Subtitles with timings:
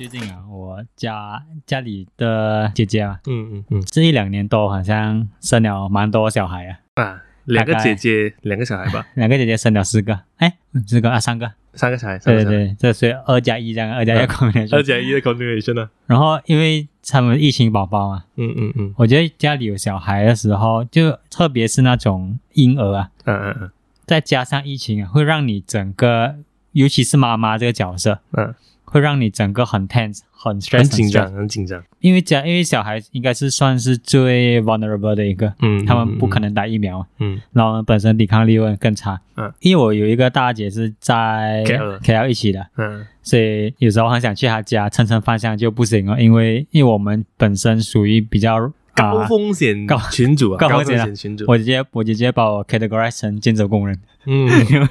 [0.00, 3.82] 最近啊，我家家里的姐姐啊，嗯嗯嗯。
[3.82, 15.90] 这一两年多好像生了蛮多小孩啊，啊，两个姐姐，两个小孩吧， 两个姐姐生了四个，哎，四个啊，三个，三个小孩，小孩，对对对，这所以二加一这样，二加一嗯 combination 二加一的 combination 呢？
[16.06, 18.94] 然后因为他们疫情宝宝嘛，嗯嗯嗯。
[18.96, 23.70] 我觉得家里有小孩的时候，就特别是那种婴儿啊，嗯嗯嗯
[24.06, 26.36] 再加上疫情啊，会让你整个，
[26.72, 28.54] 尤其是妈妈这个角色，嗯，
[28.90, 39.20] 会让你整个很 tense、很 stress、很紧张，很紧张，因为家因为小孩应该是算是最 vulnerable 的一个，嗯，他们不可能，打疫苗，嗯然后本身抵抗力会更差。
[39.36, 43.06] 嗯，因为我有一个大姐是在 KL KL 一起的，嗯。
[43.22, 54.48] 所以有时候很想去她家蹭蹭饭，香就不行了，因为因为我们本身属于比较高啊风险高群主啊， 高高风险群主，我直接我直接把我 categorize 成建筑工人，嗯。
[54.70, 54.88] 因为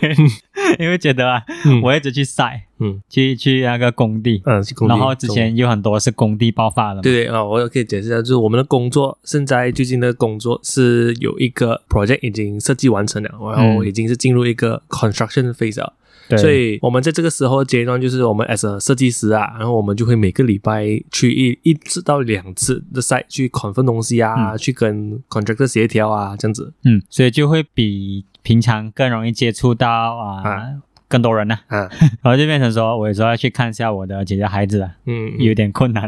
[0.77, 1.81] 因为觉得啊，嗯。
[1.81, 3.01] 我一直去晒，嗯。
[3.09, 13.87] 去去那个工地，嗯，然后之前有很多是工地爆发的，对对啊，我也可以解释一下，就是我们的工作现在最近的工作是有一个 project 已经设计完成了，然后嗯。
[13.87, 15.93] 已经是进入一个 construction phase 了。
[16.27, 24.57] 对，所以我们在这个时候阶段，就是我们 as a 设计师啊，然后我们就会每个礼拜去一一次到两次的 site 去 confirm 东西啊，嗯。
[24.57, 26.73] 去跟 contractor 协调啊，这样子。
[26.83, 30.41] 嗯，所以就会比平常更容易接触到啊。
[30.43, 30.63] 啊。
[31.07, 31.89] 更多人呢、啊，
[32.21, 36.07] 然后就变成说，我有时候要去看一下我的姐姐孩子啊，嗯，有点困难，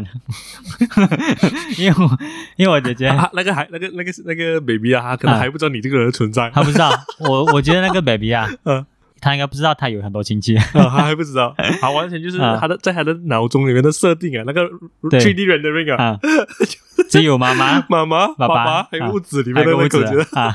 [1.76, 2.18] 因为我
[2.54, 5.40] 因为我姐姐啊，那个还那个那个那个 baby 啊，他可能啊。
[5.40, 6.88] 还不知道你这个人的存在，她不知道，
[7.28, 8.86] 我我觉得那个 baby 啊， 嗯
[9.22, 12.58] 她应该不知道他有很多亲戚， 啊，他还不知道，他完全就是啊。
[12.60, 14.68] 他的在他的脑中里面的设定啊，那个
[15.08, 15.20] 对。
[15.20, 16.18] 3D rendering 啊，啊，
[17.08, 20.54] 只有妈妈、妈妈、爸爸爸还有啊屋子里面的那个，我觉得子啊。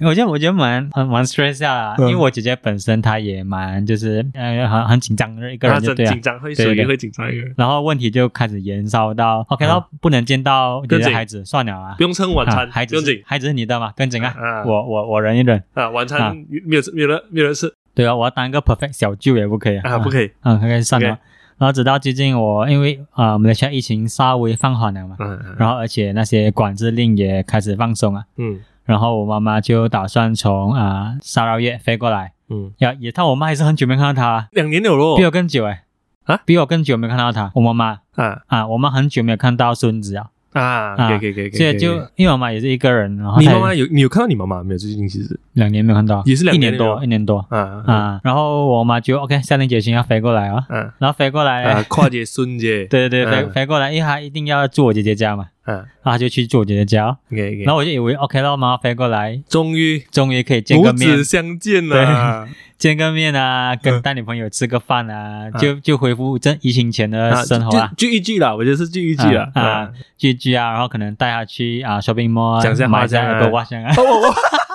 [0.00, 6.22] 我觉得我觉得蛮蛮蛮 stress 下啦，因嗯为我姐姐本身她也蛮就是呃很很紧张的一个人，紧。
[6.22, 6.74] 张，会对对。
[6.76, 7.52] 属于会紧张一个人。
[7.56, 10.80] 然后问题就开始延烧到 OK，啊到不能见到
[11.12, 11.96] 孩子，算了啊。
[11.98, 12.04] 不。
[12.04, 13.20] 用撑晚餐啊，孩子不用紧。
[13.26, 14.62] 孩子是你的嘛，跟紧啊，啊。
[14.64, 15.60] 我我我忍一忍。
[15.74, 16.06] 啊，晚啊。
[16.06, 17.66] 餐没有吃，没有人没有人吃
[17.98, 20.30] 对啊，我要当一个 perfect 小舅也不可以啊，啊，不可以。
[20.44, 21.08] 嗯，可以算了。
[21.10, 21.20] OK。
[21.58, 25.56] 然后直到最近我因为啊，马来西亚疫情稍微放缓了嘛，嗯嗯。
[25.58, 28.60] 然后而且那些管制令也开始放松啊，嗯。
[28.84, 34.28] 然后我妈妈就打算从啊沙捞越飞过来，嗯，呀，也但我妈还是很久没看到她。
[34.28, 35.16] 啊，两年了咯。
[35.16, 35.82] 比我更久哎，
[36.26, 37.98] 啊，比我更久没看到她，我妈妈。
[38.14, 38.42] 啊。
[38.46, 40.28] 啊，我妈很久没有看到孙子啊，
[40.62, 44.78] 啊，可以可以可就因为我妈也是一个人，然后你妈妈有你有看到你妈妈没有？
[44.78, 47.38] 最近其实两年没有看到，也是两一年多，一年多。
[47.48, 47.58] 啊。
[47.58, 48.20] 啊啊。
[48.22, 57.06] 然后我妈就 OK 下定决心要飞过来啊，嗯然后飞过来，啊，跨界孙姐，对 对对，飞嗯飞过来，因为她一定要住我姐姐家嘛，啊然后她就去住我姐姐家。
[57.06, 60.02] 哦，，OK OK，然后我就以为 OK 了，妈妈飞过来，终于。
[60.10, 62.48] 终于可以见个面子，相见了
[62.78, 67.90] 见个面啊，跟嗯带女朋友吃个饭啊，啊就就恢复这疫情前的啊，生活啊。
[67.96, 74.34] 就就一聚啦，我觉得是聚一聚啦啊啊，聚聚啊，然后可能带她去啊 shopping mall 啊，讲一下买一下话这样啊 Apple Watch 啊，哦哦哦，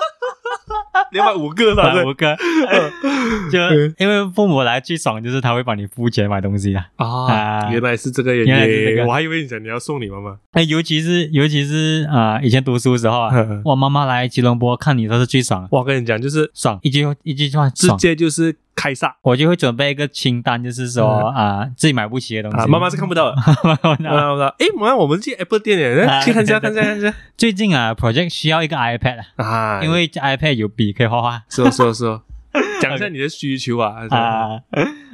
[1.14, 2.36] 两百五个了， 买五个，
[3.50, 3.58] 就
[3.98, 6.86] 因为父母来最爽就是他会帮你付钱买东西啊。
[6.96, 7.70] 啊，啊。
[7.72, 9.06] 原来是这个原因，个。
[9.06, 15.62] 我还以为你讲你要送你妈妈，哎，尤其是尤其是啊、以前读书的时候啊，嗯我妈妈来吉隆坡看你都是最爽。
[15.62, 22.58] 的，我跟你讲，就是爽一句一句话直，接就是开煞我就会准备一个清单，就是说啊、自己买不起的东西。
[22.58, 23.36] 啊，妈妈是看不到的。
[23.64, 32.22] 妈妈啊，我诶，妈，我们去 Apple 店耶，去看一下，看一下，看一下最近啊，project 需要一个 iPad 啊，啊，因为 iPad 有笔可以画画是哦是哦是哦，
[32.80, 34.60] 讲一下你的需求啊，啊，啊。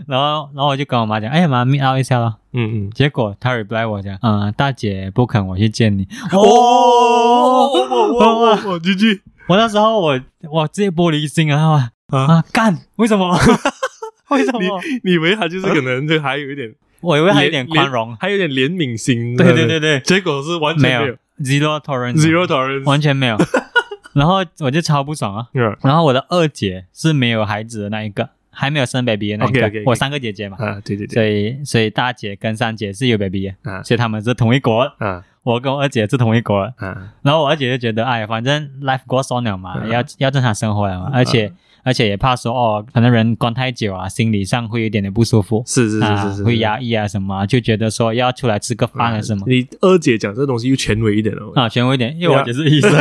[0.08, 2.36] 然后然后我就跟我妈讲，哎呀妈，meet out 一下咯。
[2.52, 6.08] 嗯嗯，结果她 reply 我讲，嗯，大姐不肯我去见你。
[6.32, 7.70] 哦哦
[8.18, 13.36] 哦哦，G G 我那时候我我直接玻璃心啊啊啊，啊干，为什么？
[14.30, 14.60] 为什么？
[14.60, 18.16] 你你以为他就是可能就还有一点，我以为还有点宽容。
[18.16, 21.16] 还有点怜悯心，对对对，对，结果是完没全没有。
[21.40, 23.36] zero tolerance，zero tolerance，完全没有。
[24.12, 25.46] 然后我就超不爽啊。
[25.54, 29.70] 嗯然后我的二姐是没有孩子的那一个，还没有生 baby 的那一个。
[29.86, 33.82] 我三个姐姐嘛，啊，对对所以所以大姐跟三姐是有 baby 的，啊。
[33.82, 34.84] 所以他们是同一国。
[34.84, 35.06] 的。
[35.06, 35.24] 啊。
[35.42, 36.60] 我跟我二姐是同一国。
[36.78, 36.86] 的。
[36.86, 37.14] 啊。
[37.22, 45.62] 然后我二姐就觉得，哎，反正 life goes on 了嘛，嗯要要正常生活了嘛，而且、而且也怕说哦，可能人关太久啊，心理上会有一点点不舒服。
[45.66, 52.92] 是是是啊是是，会压抑啊什么啊，就觉得说要出来吃个饭啊什么、你二姐讲这东西又权威一点哦，啊，权威一点，因为我呀姐是医生，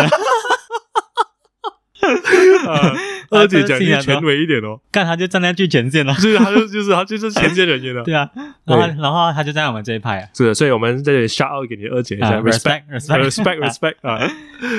[2.68, 2.96] 啊
[3.32, 6.14] 二姐讲又权威一点哦，干他就站在最前线了。
[6.16, 8.30] 就是他就就是他就是前线人员了， 对啊，
[8.66, 14.18] 然后然后他就在我们这一派啊，是的，所以我们在这里 shout out 给你二姐一下啊，respect respect respect respect 啊，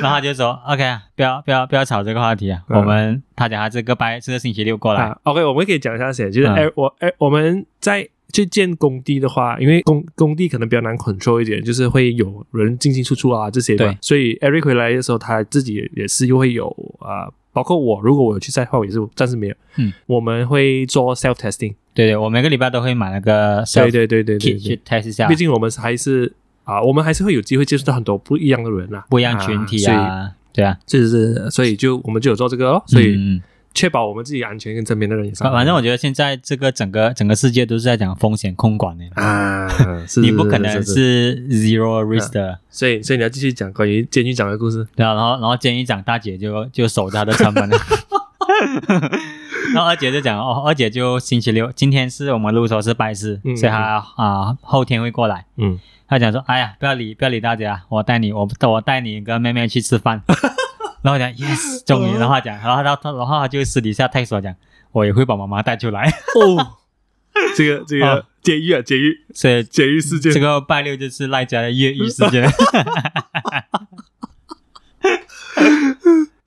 [0.01, 16.69] 然后他就说 OK，啊不要不要不要吵这个话题啊，嗯我们他讲他这个拜这个星期六过来啊，OK，我们可以讲一下先，就是嗯哎，我哎，我们在去建工地的话，因为工工地可能比较难 control 一点，就是会有人进进出出啊这些嘛对，所以 Eric 回来的时候，他自己也也是又会有
[17.01, 19.55] 啊、包括我，如果我有去赛的话，我也是暂时没有。
[19.77, 21.75] 嗯，我们会做 self testing。
[21.93, 25.27] 对对，我每个礼拜都会买那个 self 对对对对对去对，test 一下。
[25.27, 26.33] 毕，竟我们还是
[26.65, 33.41] 啊，我们还是会有机会接触到很多不一样的人啊，不一样群体啊，对啊，是是是，所以就我们就有做这个咯，所以
[33.73, 39.69] 确保我们自己安全跟身边的人反反正我觉得现在这个整个整个世界都是在讲风险控管的，啊，
[40.21, 42.59] 你不可能是 zero risk 的。
[42.69, 44.87] 所以所以你要继续讲关于监狱长的故事。
[44.97, 47.77] 对啊，然后然后监狱长大姐就就守着她的城门了，
[49.73, 55.47] 然后二姐就讲哦，二姐就星期六，今天是我们录说是拜四，嗯所以她啊、后天会过来。
[55.57, 55.79] 嗯，
[56.09, 60.23] 她讲说，哎呀，不要理不要理大姐啊，我带你，我我带你跟妹妹去吃饭。
[61.03, 64.55] 然后我讲 yes， 终于，然后她讲，然后他然后他就私底下 text 我讲，
[64.93, 66.09] 我也会把妈妈带出来。
[66.09, 66.77] 哦，
[67.57, 68.25] 这个这个哦。
[68.43, 69.19] 监狱啊，监狱。
[69.35, 72.51] 所以监狱事件，这个拜六就是赖家的越狱事件。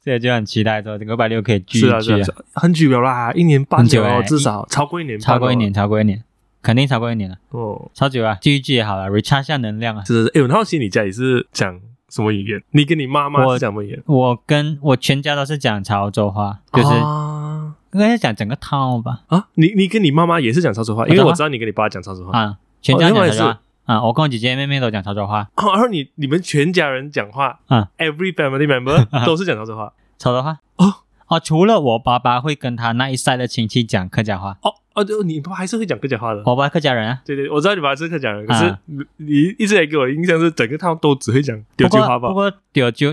[0.03, 6.23] 这个就很期待说这个拜六可以聚是啊是啊，很久了啦，一年半很久欸至少超过一年半，超过一年，超过一年，
[6.63, 7.91] 肯定超过一年了，哦。
[7.93, 10.03] 超久啊，聚一聚也好了，recharge 下能量啊。
[10.03, 11.79] 是是是，哎，我很好奇你家里是讲
[12.13, 12.61] 什么语言？
[12.69, 14.03] 你跟你妈妈是讲什么语言？
[14.05, 17.73] 我跟我全家都是讲潮州话，就是啊。
[17.91, 22.39] 应该是讲整个 town 吧，啊，你你跟你妈妈也是讲潮州话，因为我知道你跟你爸讲潮州话。
[22.39, 29.91] 啊，全家哦另外是讲潮州话啊，我跟我姐姐妹妹都讲潮州话，哦，然后你你们全家人讲话，啊，every family member 都是讲潮州话。
[30.19, 30.59] 潮州话。
[30.77, 30.93] 哦。
[31.27, 36.43] 哦，除了我爸爸会跟他那一代的亲戚讲客家话，哦哦，对，你爸还是会讲客家话的。
[36.45, 42.35] 我爸客家人啊，对对，我知道你爸是客家人，可是啊你你一直以来给我的印象是整个他们都只会讲丢州话吧不？
[42.35, 42.51] 过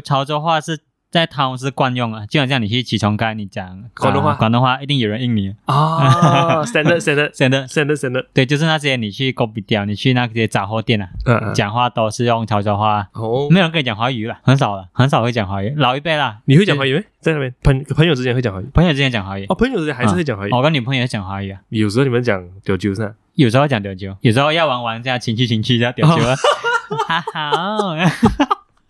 [0.02, 0.78] 潮州话是
[1.10, 4.30] 在 town 是惯用啊，就好像你去起床街你讲广东话。
[4.30, 11.08] 啊广东话一定有人应你，啊，standard standard standard standard standard，对，就是那些你去 g 比掉，你去那些杂货店啊，
[11.52, 17.04] 讲话都是用潮州话，哦，没有人跟你讲华语了，很少了，很少会讲华语，老一辈啦，你会讲华语没？
[17.20, 18.70] 在那边朋朋友之间会讲华语。
[18.72, 20.50] 朋友之间讲华语，哦，朋友之间还是会讲华语。
[20.52, 23.12] 我跟女朋友也讲华语啊，有时候你们讲丢丢是吧？
[23.34, 26.36] 有时候讲丢酒，有时候要玩玩一下，情趣情趣一下丢酒啊，
[27.08, 27.96] 哈好，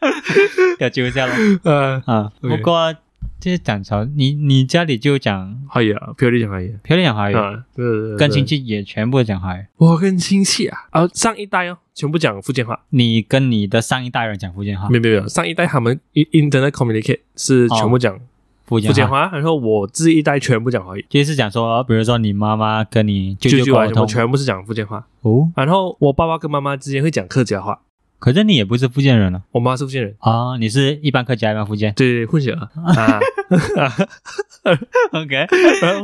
[0.80, 1.32] 要解一下喽。
[1.64, 2.94] 嗯嗯，不过
[3.38, 7.34] 就是讲潮，你你家里就讲华语啊，漂亮讲华语，漂亮讲华语。
[7.76, 9.64] 嗯，跟亲戚也全部讲华语。
[9.76, 12.80] 我跟亲戚啊，啊上一代哦，全部讲福建话。
[12.90, 14.88] 你跟你的上一代人讲福建话？
[14.90, 18.18] 没有没有没有，上一代他们 in the communicate 是全部讲
[18.66, 19.30] 福建福建话。
[19.32, 25.50] 然后我这一代全部讲华语，就是讲说，比如说你妈妈跟你舅舅外婆全部是讲福建话哦。
[25.56, 27.80] 然后我爸爸跟妈妈之间会讲客家话。
[28.20, 31.92] 可是你也不是福建人了我妈是福建人，啊，你是一般客家一般福建。
[31.94, 32.60] 对对对，混血儿。
[32.60, 33.18] 啊，，
[35.12, 35.46] OK，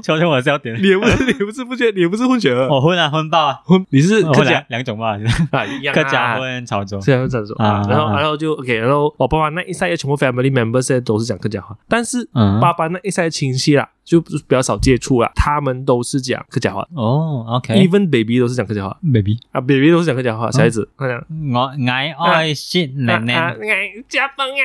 [0.02, 4.50] 求求我笑点，你也不是你不是福建，你也不是混血儿，我混啊混爆啊，混你是客家。
[4.50, 5.18] 两两种吧，
[5.52, 5.94] 啊，一样啊。
[5.94, 16.86] 客家混潮州，这样这样说啊啊，然后啊然后就 OK，然后我爸爸那一代的全部 family members 都是讲客家话，但是嗯，爸爸那一代的亲戚啦，就比较少接触啦，他们都是讲客家话。
[16.94, 19.36] 哦，OK，Even baby 都是讲客家话，baby。
[19.50, 21.20] 啊，baby 都是讲客家话，小孩子他讲
[21.52, 23.56] 我爱爱谢奶奶，爱
[24.08, 24.64] 交朋友，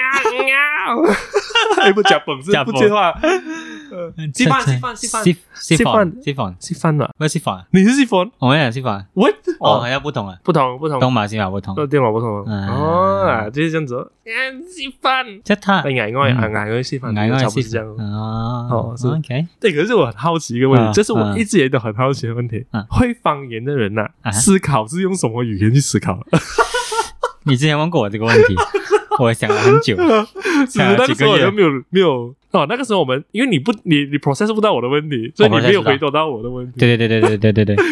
[1.95, 3.11] 不交朋友，不接话，
[4.33, 7.65] 吃饭吃饭吃饭吃饭吃饭吃饭， 吃饭，吃饭？
[7.71, 8.29] 你是吃饭？
[8.37, 9.07] 我一样吃饭。
[9.13, 11.73] 喂，哦，不同啊，不同，不同，东马西马不同？
[11.75, 15.79] 哦，电话不同，哦，就是这样子，吃饭，其他。
[15.81, 18.95] 爱爱爱爱吃饭，爱爱是这样，哦，哦。
[19.31, 22.85] ，OK，对，可是我很好奇一个问啊题，这是我啊一直以来都很好奇的问题啊。
[22.89, 26.39] 会方言的人呐啊，思考是用什么语言去思考的？
[27.45, 28.55] 你之前问过我这个问题，
[29.19, 29.95] 我想了很久，
[30.67, 36.79] 只是那个时候我就没有没有哦，那个时候我们因为你不你你 process 不到我的问题，所以你没有回答到我的问题。
[36.79, 37.85] 對對對對對對對對，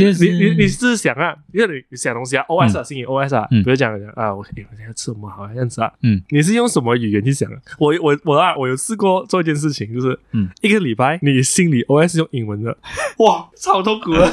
[0.00, 3.62] 就是你你你是想啊，因为你想东西啊，OS 啊，心里 OS 啊，嗯。
[3.62, 7.56] 比如讲讲啊，我哎我现在吃什么好啊这样子啊，嗯，你是用什么语言去想啊？
[7.78, 10.48] 我我我啊，我有试过做一件事情，就是嗯。
[10.62, 12.76] 一个礼拜你心里 OS 用英文的，
[13.18, 14.24] 哇，超痛苦的，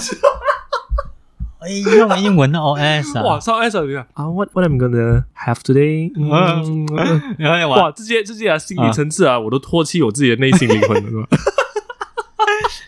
[1.60, 4.06] 哎，用英文的 OS 哇，啊，超 OS 你看。
[4.14, 6.86] 啊，what what I'm gonna have today，嗯，
[7.40, 11.28] 然後哇，我直接直接啊，心理层次啊，我都唾弃我自己的内心灵魂了，是吧？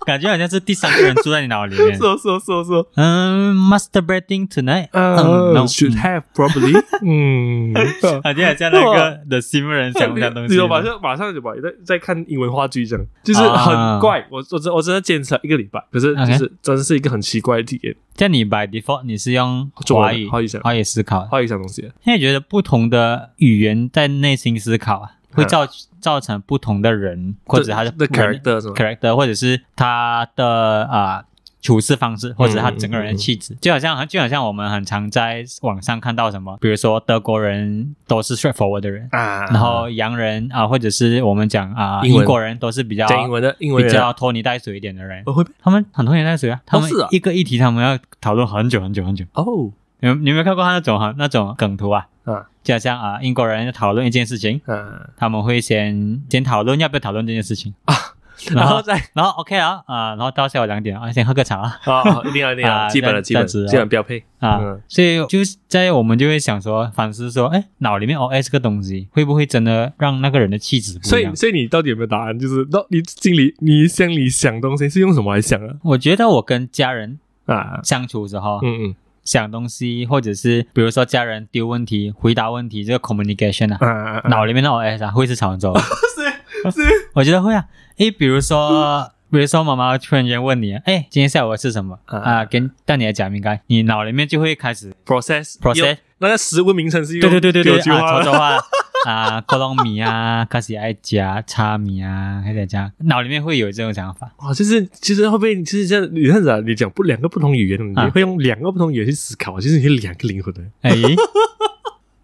[0.10, 1.96] 感觉好像是第三个人住在你脑里面。
[1.96, 6.74] 是，哦是哦是哦是哦，嗯，masturbating tonight，嗯呃，no，，should have probably，
[7.06, 7.74] 嗯。
[8.24, 13.66] 感觉好像那个 The Sim 人想不想東西，你马上马上就把在在看英文话剧这样，就是啊。
[13.66, 14.26] 很怪。
[14.32, 17.96] 我我真我真的坚持了一个礼拜，可是就是真的是一个很奇怪的体验。
[18.16, 25.68] 这样你 by default 你是用中文華語華語想華語思考，华语想东西，现在觉得不同的语言在内心思考啊，会嗯造
[26.02, 31.24] 造成不同的人，或者他的的 character 是吗？character，或者是他的啊
[31.62, 49.26] 处事方式，或者他整个人的气质，就好像就好像我们很常在网上看到什么，比如说德国人都是 straightforward 的人，啊，然后洋人啊，或者是我们讲啊，英英国人都是比较讲英文的英文比较拖泥带水一点的人，哦会他们很拖泥带水啊，他们一个议题他们要讨论很久很久很久。
[49.34, 49.70] 哦
[50.02, 52.08] 你们你有没有看过他那种哈那种梗图啊？
[52.26, 52.44] 嗯。
[52.62, 57.74] 就好像啊，英国人讨论一件事情，嗯，他们会先先讨论要不要讨论这件事情。
[57.86, 57.96] 啊，
[58.52, 61.80] 然后再然后 OK 啊啊，然后到下午两点啊，先喝个茶啊。
[61.86, 64.24] 啊，一定要一定要啊 基本的基本基本标配。
[64.40, 64.82] 啊，嗯。
[64.88, 71.10] 所以就是在我们就会想说反思说，哎，脑里面 OS 这个东西会不会真的让那个人的气质不一样？
[71.10, 72.38] 所以所以你到底有没有答案？
[72.38, 75.74] 就是到你心里你心里想东西是用什么来想啊？
[75.84, 85.82] 我觉得我跟家人啊，相处的时候，嗯嗯想东西，或者是比如说家人丢问题、回答问题，这个 communication 啊，脑里面的 OS 啊，会是潮州的。
[85.82, 86.82] 是是
[87.16, 87.66] 我觉得会啊。
[87.98, 92.46] 诶，比如说，比如说妈妈突然间问你，诶，今天下午要吃什么啊啊？
[92.46, 98.58] 跟但你的假名该，你脑里面就会开始 process process 那个食物名称是用对对对对对潮州话
[99.06, 104.32] 啊，锅笼米啊，开始爱加叉米啊，还在加，脑里面会有这种想法。
[104.38, 106.60] 哦，就是其实会不会其实这样你这样子啊？
[106.66, 111.16] 你讲不两个不同语言，啊你会用两个不同语言去思考，其实你是两个灵魂的，诶，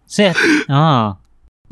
[0.08, 0.22] 是
[0.68, 1.16] 啊，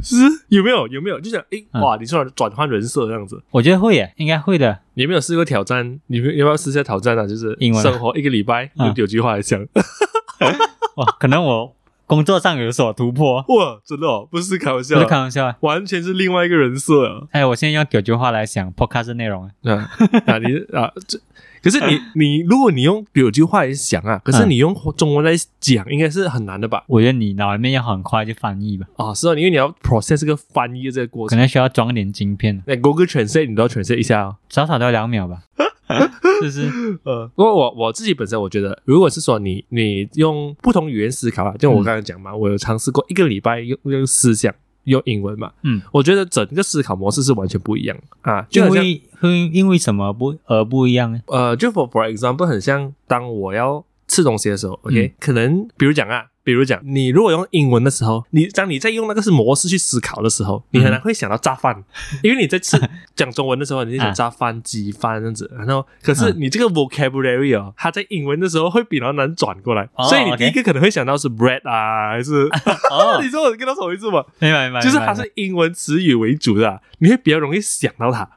[0.03, 0.17] 是
[0.49, 1.21] 有没有有没有？
[1.21, 4.81] 就讲诶，嗯哇，你突然转换人设这样子，我觉得会耶，应该会的。
[4.95, 6.01] 你有没有试过挑战？
[6.07, 7.27] 你有没有要试下挑战啊？
[7.27, 9.61] 就是英文生活一个礼拜嗯用九句话来讲，
[10.97, 15.57] 哇，可能我工作上有所突破，哇，真的哦，不是开玩笑不是，开玩笑啊。
[15.61, 17.27] 完全是另外一个人设啊！
[17.33, 19.51] 哎，我现在用九句话来想 podcast 内容啊。
[19.65, 19.91] 啊
[20.27, 21.19] 啊，你啊，这
[21.63, 26.85] 可是你 你如果你用九句话来想啊，可是嗯你用中文来讲，应该是很难的吧？
[26.89, 34.37] 我觉得你脑里面要很快就翻译吧，啊，是啊，因为你要 process 这个翻译的这个过程，可能需要装点晶片，那 Google Translate 你都要 translate 一下哦。
[34.51, 35.39] 少少都要两秒吧。
[36.41, 36.71] 就是。
[37.05, 48.31] 呃，不过我我自己本身我觉得，如果是说你你用不同语言思考啊，就我刚才讲嘛，我有尝试过一个礼拜用用思想用英文嘛，嗯，我觉得整个思考模式是完全不一样的。
[48.31, 51.21] 啊，就因为会因为什么不而不一样呢？
[51.27, 55.13] 呃，就 for for example，很像当我要吃东西的时候，OK，、嗯。
[55.19, 61.83] 可能比如讲啊，比如讲你如果用英文的时候，你当你在用那个是模式去思考的时候，你很难会想到炸饭，
[62.23, 62.79] 因为你在吃
[63.17, 64.13] 讲中文的时候，你就想 啊。
[64.13, 72.49] 炸饭、鸡饭这样子，然后可是嗯你这个 vocabulary 哦，它在英文的时候会比较难转过来，哦所以你第一个可能会想到是 bread 啊，还是、
[72.93, 73.21] 哦。
[73.23, 74.23] 你说我跟他什么意思吗？
[74.39, 78.29] 明白明白，就是它是英文词语为主的啊、你会比较容易想到它。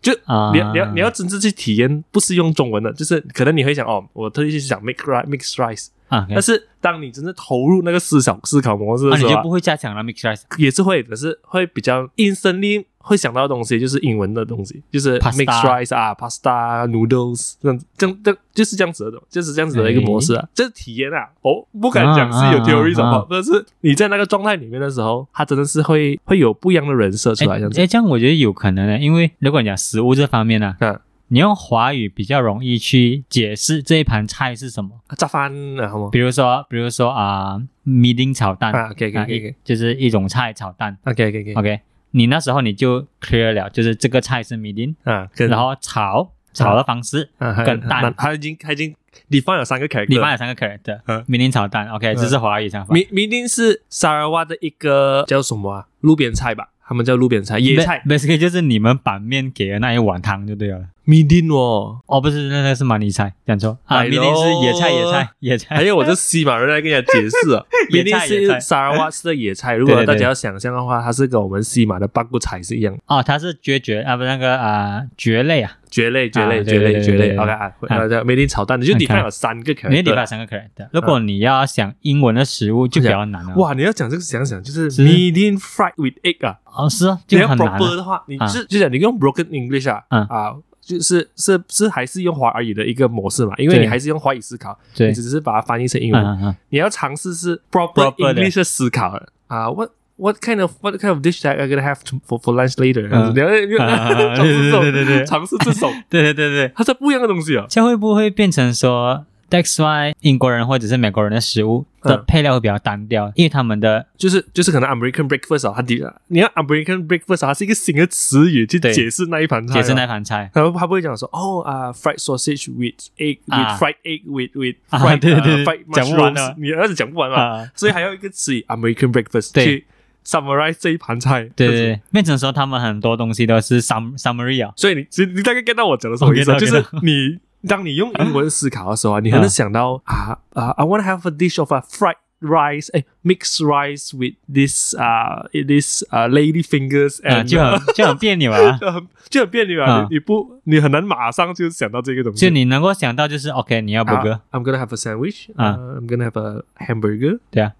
[0.00, 0.50] 就啊。
[0.54, 22.94] 你要你要你要真正去体验，不是用中文的，就是可能你会想哦，我特意去想 make rice mix rice，啊，但是当你真正投入那个思想思考模式的时候啊、那你就不会加强了 mix rice 也是会，可是会比较 instantly 会想到的东西就是英文的东西，就是 mix rice 啊，pasta noodles 这样这样这就是这样子的，就是这样子的一个模式啊，这是体验啊，哦，不敢讲是有啊 theory
[22.94, 27.80] 什么但是你在那个状态里面的时候，它真的是会会有不一样的人设出来这样子。
[27.80, 31.00] 哎，这样我觉得有可能的，因为如果你讲食物这方面呢，啊，
[31.32, 36.08] 你用华语比较容易去解释这一盘菜是什么，炸饭然后吗？
[36.10, 38.72] 比如说，比如说啊，米丁炒蛋。
[38.72, 40.98] 啊，OK 啊 OK 一 OK 就是一种菜炒蛋。
[41.04, 47.30] OK OK OK，OK，你那时候你就 clear 了，就是这个菜是米丁，啊，然后炒炒的方式，
[47.64, 48.12] 跟蛋。
[48.18, 48.92] 它已经它已经
[49.30, 52.92] define 了三个 character，有三个 character，嗯米丁炒蛋，OK，这是华语想法。
[52.92, 55.86] 明明定是沙拉瓦的一个叫什么啊？
[56.00, 58.02] 路边菜吧，他们叫路边菜，野菜。
[58.04, 60.80] basically 就是你们板面给的那一碗汤就对了。
[61.04, 65.76] 米丁哦，哦，不是，那那是马尼菜，讲错啊米丁是野菜，野菜， 野菜。
[65.76, 69.74] 还有我这西马人来跟人家解释啊，野明定菜野菜是沙拉瓦斯的野菜。
[69.78, 77.28] 如果大家要想象的话，它是跟我们西马的八股菜是一样，哦，它是蕨蕨啊，不那个啊蕨类啊，蕨类、蕨啊类、蕨类、蕨类。
[77.28, 79.88] 对 OK 啊，呃，叫明定炒蛋，你就 define 了三个 character。
[79.90, 80.88] 你得把三个 character。
[80.92, 83.54] 如果你要想英文的食物就比较难了。
[83.56, 87.96] 哇，你要讲这个，想想就是是 medium fried with egg 啊，哦，是啊，你要 proper 啊。
[87.96, 101.68] 的话，你啊是就讲你用 broken English 啊，嗯啊，就是是是还是用华语的一个模式嘛，因为你还是用华语思考，你只是把它翻译成英文，嗯嗯嗯，你要尝试是 proper English 思考的啊，what what kind of what kind of dish that I'm
[101.68, 103.08] gonna have to, for for lunch later？
[103.08, 107.66] 你要你要啊尝试这种对对对尝试这种，对对对对，它是不一样的东西啊。
[107.68, 120.50] 这样会不会变成说，That's why 英国人或者是美国人的食物的嗯配料会比较单调，因为他们的就是就是可能 American breakfast 啊，它的你要 American breakfast 啊，它是一个新的词语去对解释那一盘菜啊，解释那一盘菜。
[120.54, 125.18] 然后他不会讲说哦啊、f r i e d sausage with egg with 啊 fried egg with with 啊 fried
[125.18, 129.86] 对对对 uh, fried 讲不完的你儿子讲不完嘛，啊，所以还要一个词语 American breakfast 对去
[130.29, 131.43] summarize 这一盘菜。
[131.55, 134.73] 对对这样子对，变成说他们很多东西都是 sum summary 啊。
[134.75, 136.55] 所以你你你大概 get 到我讲的什么意思啊？
[136.55, 144.35] 我就 get 到是你 当你用英文思考的时候啊，你可能想到啊啊，I want to have a dish of a fried rice，哎，mixed rice with
[144.53, 148.77] this 啊、this 啊、lady fingers 啊， and 就很就很别扭啊。
[148.79, 152.39] 就很就很别扭啊，啊你你不你很难马上就想到这个东西。
[152.39, 157.75] 就你能够想到就是 OK， 你要 burger，、啊 I'm gonna have a sandwich，啊呃，I'm gonna have a hamburger，对啊，呃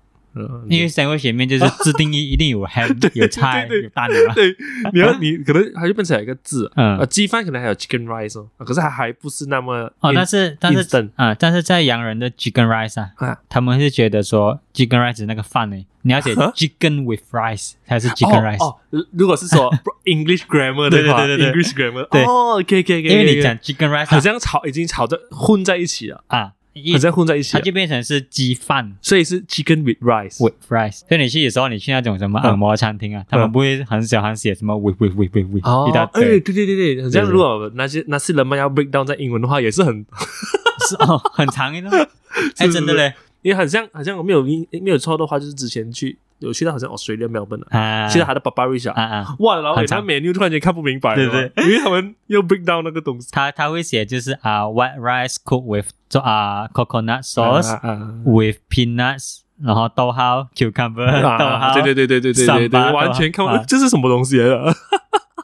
[0.68, 4.34] 因为 sandwich 里面就是自定义一定有 ham 有菜有蛋的嘛。
[4.34, 4.54] 对，
[4.92, 18.08] 你要你可能它就变成有一个字，嗯呃，鸡饭可能还有 chicken rice 哦，可是它还不是那么哦，但是但是 instant 啊、但是在洋人的 chicken rice 啊，啊他们是觉得说 chicken rice 那个饭呢，你要写啊 chicken with rice 才是
[18.10, 19.70] chicken rice，、哦，哦如果是说
[20.04, 28.96] English grammar 的话，English grammar，对哦，OK OK OK，因为你讲 chicken rice 啊好像炒已经炒的混在一起了，啊，一好像混在一起了，它就变成是鸡饭。
[29.02, 30.42] 所以是 chicken with rice。
[30.44, 31.00] with rice。
[31.08, 32.50] 所以你去的时候你去那种什么嗯。
[32.50, 40.04] 按摩餐厅啊，他们不会很喜欢写什么 with with with with with 哦一大，哎，堆，对对对对，好像对如果那些那些人们要 break down 在英文的话，也是很，
[40.88, 41.92] 是哦，很长一段。
[42.58, 43.12] 哎，是真的嘞。
[43.42, 50.04] 因为好像好像我没有印没有错的话，就是之前去有去到好像 Australia Melbourne 啊，啊，去到他的 Barbarish 啊，啊啊，哇，然后很长。
[50.06, 53.28] 那 menu 突然间看不明白了，对因为他们又 break down 那个东西。
[53.32, 64.74] 他他会写就是啊 white rice cooked with 做啊 coconut sauce 啊啊 with peanuts，然后逗号 cucumber 逗啊，号，对对对对对对对对，完全看不啊这是什么东西来的？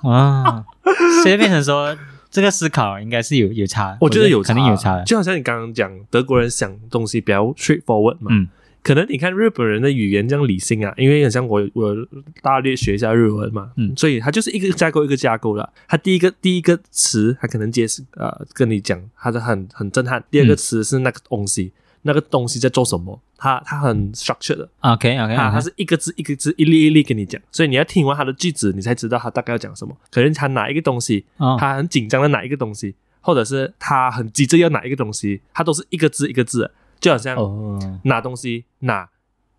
[0.11, 0.64] 啊，
[1.23, 1.96] 所以变成说
[2.30, 5.04] 这个思考应该是有有差，我觉得有差肯定有差的。
[5.04, 8.49] 就好像你刚刚讲德国人想东西比较 straightforward 嘛，嗯
[8.86, 11.92] 可能你看日本人的语言这样理性啊，因为好像我我
[12.40, 13.92] 大略学一下日文嘛，嗯。
[13.96, 15.68] 所以它就是一个架构一个架构了。
[15.88, 20.22] 它第一个第一个词，它可能解释呃跟你讲，它是很很震撼。
[20.30, 29.96] 第二个嗯词是那个东西，那个东西在做什么，它它很 structured 的，，OK OK，它它是一个字一个字一粒一粒跟你讲，所以你要听完它的句子，你才知道它大概要讲什么。
[30.12, 31.56] 可能它哪一个东西，哦。
[31.58, 36.60] 他很紧张的哪一个东西，或者是他很急着要哪一个东西，他都是一个字一个字。
[36.60, 36.70] 的，
[37.00, 37.78] 就好像哦。
[38.04, 39.09] 拿东西拿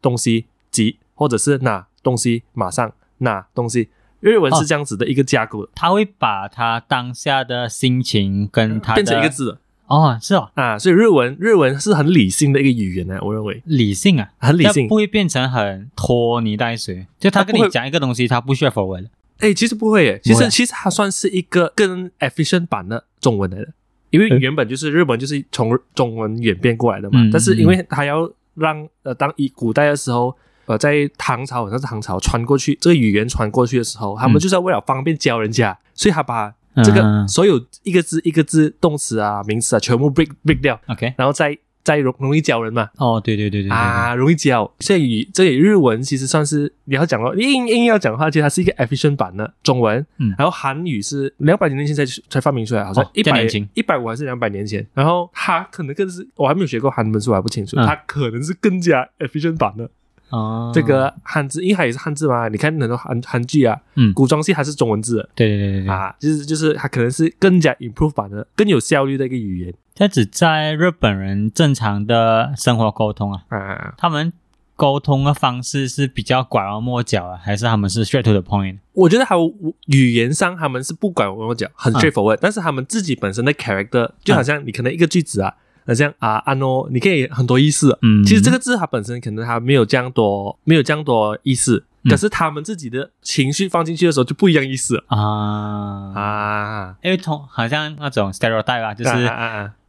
[0.02, 3.90] 东西急，或者是拿东西马上拿东西。
[4.20, 13.62] 日文是这样子的一个架构的，他会把他当下的心情跟他的变成一个字哦，是哦，啊，所以日文日文是很理性的一个语言呢，我认为。
[13.66, 14.88] 理性啊，很理性。
[14.88, 14.96] 不。
[14.96, 17.06] 会变成很拖泥带水。
[17.20, 23.68] 就他跟你讲一个东西，他不需要 forward 的哎，其实不会耶，其实其实它算是一个更 efficient 版的中文来的，
[24.10, 24.40] 因为嗯。
[24.40, 30.36] 原本就是日本就是从中文演变过来的嘛，嗯但是因为他要让呃当以古代的时候。
[30.68, 41.58] 呃，在唐朝好像是唐朝传过去，这个语言传过去的时候，他们嗯就是要为了方便教人家，所以他把这个嗯所有一个字一个字动词啊、名词啊全部 break break 掉，OK，然后再
[41.88, 42.90] 再容容易教人嘛。
[42.98, 44.70] 哦，对对对对啊，容易教。
[44.82, 50.06] 所以语这里日文其实算是你要讲到硬硬要讲的话，其实它是一个 efficient 版的中文。
[50.18, 54.86] 嗯然后韩语是两百年前才才发明出来，好像哦一百一百五还是两百年前。
[54.94, 57.78] 然后它可能更是我还没有学过韩文，所以我还不清楚。
[57.78, 59.90] 嗯它可能是更加 efficient 版的、
[60.32, 62.50] 哦，这个汉字，因为它也是汉字嘛。
[62.50, 65.30] 你看很多韩韩剧啊，嗯，古装戏还是中文字的。
[65.36, 73.96] 对对对对对，啊，就是就是它可能是更加 improve 版的、更有效率的一个语言这只在日本人正常的生活沟通啊，啊。
[73.98, 74.32] 他们
[74.76, 78.78] 沟通的方式是比较拐弯抹角啊，还是他们是 straight to the point？
[78.94, 79.52] 我觉得还有
[79.88, 81.96] 语言上他们是不管我讲很嗯。
[81.96, 85.56] straightforward，、但是他们自己本身的 character 就好像你可能一个句子啊，
[85.88, 87.98] 好像啊安哦，你可以很多意思。
[88.04, 92.12] 嗯，其实这个字它本身可能它没有这样多，没有这样多意思，嗯。
[92.12, 94.98] 可是他们自己的情绪放进去的时候就不一样意思。
[94.98, 96.14] 了啊。
[96.14, 99.26] 啊，因为同好像那种 stereotype 啊，就是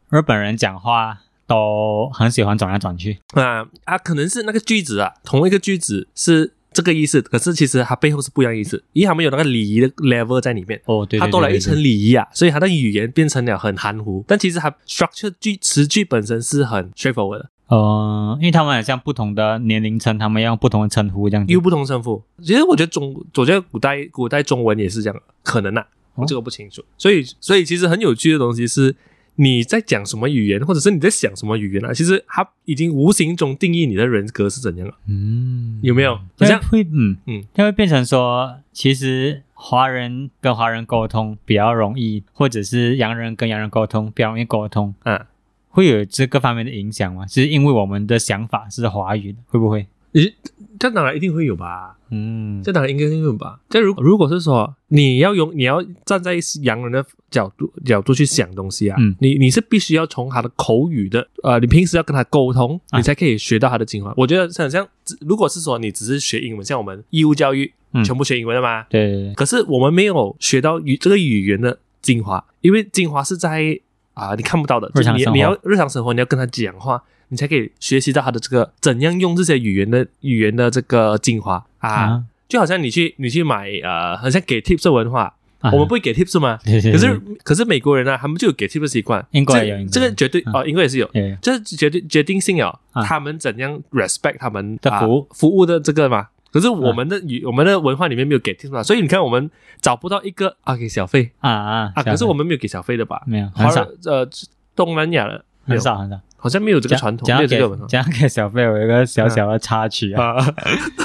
[0.09, 3.19] 日本人讲话都很喜欢转来转去。
[3.33, 10.81] 啊啊啊，可能是那个句子啊，同一个句子是这个意思，可是其实它背后是不一样意思，因为他们有那个礼仪的 level 在里面。
[10.85, 21.61] 哦，对对对它多了一层对礼仪啊，所以它的语言变成了很含糊，但其实它 structure 句词句本身是很 straightforward 的，呃，因为他们好像不同的年龄层，他们要用不同的称呼这样子有。
[21.61, 22.23] 不同称呼。
[22.41, 25.81] 其实我觉得中，我觉得古代古代中文也是这样，可能啊，
[26.15, 26.83] 哦我这个不清楚。
[26.97, 28.95] 所以所以其实很有趣的东西是。
[29.41, 31.93] 你在讲什么语言，或者是你在想什么语言啊？
[31.93, 36.15] 其实它已经无形中定义你的人格是怎样了，嗯，有没有？
[36.15, 45.25] 好这像样会嗯嗯，它会变成说，其实华人跟华人沟通比较容易，或者是洋人跟洋人沟通比较容易沟通，嗯，
[45.69, 47.25] 会有这个方面的影响吗？
[47.25, 49.87] 是因为我们的想法是华语的，会不会？
[50.11, 50.33] 你
[50.79, 51.97] 这当然一定会有吧？
[52.09, 53.59] 嗯，这当然应该会有吧。
[53.69, 59.15] 这如如果是说你要用你要站在洋人的角度角度去想东西啊，嗯。
[59.19, 62.97] 你你是必须要从他的口语的呃，你平时要跟他沟通，啊。
[62.97, 64.13] 你才可以学到他的精华。
[64.17, 64.87] 我觉得像像
[65.21, 68.03] 如果是说你只是学英文，像我们义务教育、嗯。
[68.03, 73.79] 全部学英文的嘛，对对对，可是我们没有学到语这个语言的精华，因为精华是在
[74.15, 81.65] 啊、你看不到的，就是你你要日常生活你要跟他讲话，你才可以学习到他的这个怎样用这些语言的语言的这个精华。
[81.79, 81.89] 啊。
[81.89, 82.23] 啊。
[82.47, 85.71] 就好像你去你去买呃，好像给 tips 的文化，啊。
[85.71, 86.59] 我们不会给 tips 吗？
[86.65, 89.23] 对对对可是可是美国人呢、他们就有给 tips 的习惯。
[89.31, 89.87] 英国也这有。
[89.87, 90.51] 这个绝对啊。
[90.55, 93.03] 哦，英国也是有，对这是决定决定性哦，啊。
[93.03, 95.27] 他们怎样 respect 他们啊的服务。
[95.31, 96.27] 服务的这个嘛。
[96.51, 101.29] 可是我们的语、我们的文化里面没有给 tips 嘛，所以你看我们找不到一个啊给小费。
[101.37, 103.21] 啊啊啊，可是我我们没有给小费的吧？
[103.27, 103.87] 没有很少。
[104.05, 104.27] 呃
[104.75, 106.19] 东南亚的很少很少。
[106.37, 110.45] 好像没有这个传统，没有讲给这个文化讲给小费，我有一个小小的插曲啊，啊。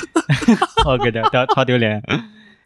[0.87, 2.03] 我给他超超丢脸。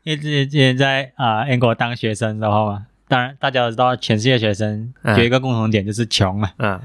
[0.04, 6.50] 因为之前在啊、英国当学生的时候嘛，当然大家都知道，全世界学生嗯有一个共同点就是穷嘛。
[6.58, 6.80] 嗯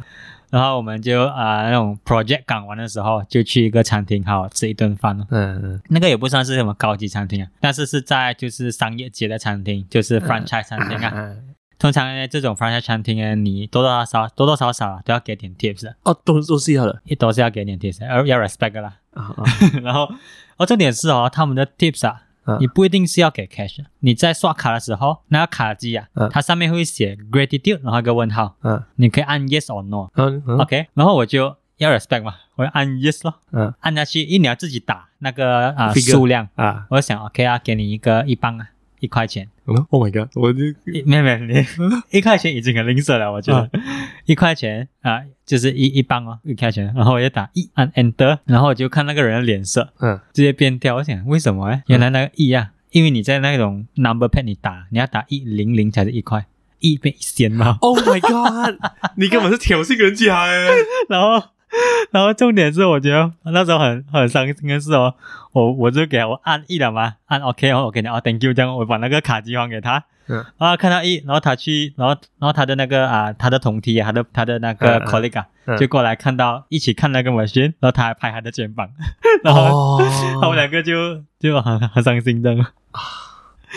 [0.49, 5.25] 然后我们就啊、那种 project 赶完的时候，就去一个餐厅好好吃一顿饭哦。
[5.31, 11.11] 嗯那个也不算是什么高级餐厅啊，但是是在就是商业街的餐厅，就是嗯 franchise 餐厅啊。
[11.15, 17.01] 嗯通常呢，这种 franchise 餐厅呢，你多多少少多多少少啊都要给点 tips 的，哦，都都是要的。
[17.03, 18.93] 也都是要给点 tips，的而要 respect 的啦。
[19.13, 19.43] 啊啊。
[19.83, 20.09] 然后，
[20.55, 22.55] 哦，重点是哦，他们的 tips 啊，啊。
[22.61, 30.09] 你不一定是要给 cash，你在刷卡的时候，那个卡机啊，嗯它上面会写 gratitude，然后一个问号，嗯你可以按 yes or no。
[30.15, 36.87] 嗯嗯 OK，然后我就要 respect 嘛，我就按 yes 咯，嗯按下去，因为你要自己打那个啊、数量，啊。
[36.91, 38.69] 我想 OK 啊，给你一个一磅啊，
[39.03, 39.45] 一块钱。
[39.89, 41.65] ，Oh my god，我就一没有没有，你
[42.17, 43.69] 一块钱已经很吝啬了，我觉得、
[44.25, 51.83] 一块钱啊、就是一一磅哦，一块钱，然后我就打一按 enter，然后我就看那个人的脸色嗯直接变掉，我想为什么哎？
[51.87, 56.45] 原来那个一啊，因为你在那种 number pad 你打，你要打一零零才是一块，
[56.79, 58.75] 一变一仙嘛，，Oh my god，
[59.17, 60.67] 你根本是挑衅人家哎，
[61.09, 61.52] 然后。
[62.11, 65.13] 然后重点是，我觉得那时候很很伤心的是哦，
[65.51, 78.89] 我我就给我按一了嘛，按 OK 哦，我给你哦，Thank you，这样我把那个卡机还给他，嗯然后看到一，然后他去，然后然后他的那个啊，他的同梯啊，他的他的那个 colleague 啊，嗯就过来看到一起看那个 machine，然后他还拍他的肩膀，
[79.43, 80.03] 然后、哦。
[80.41, 82.55] 他们两个就就很很伤心的，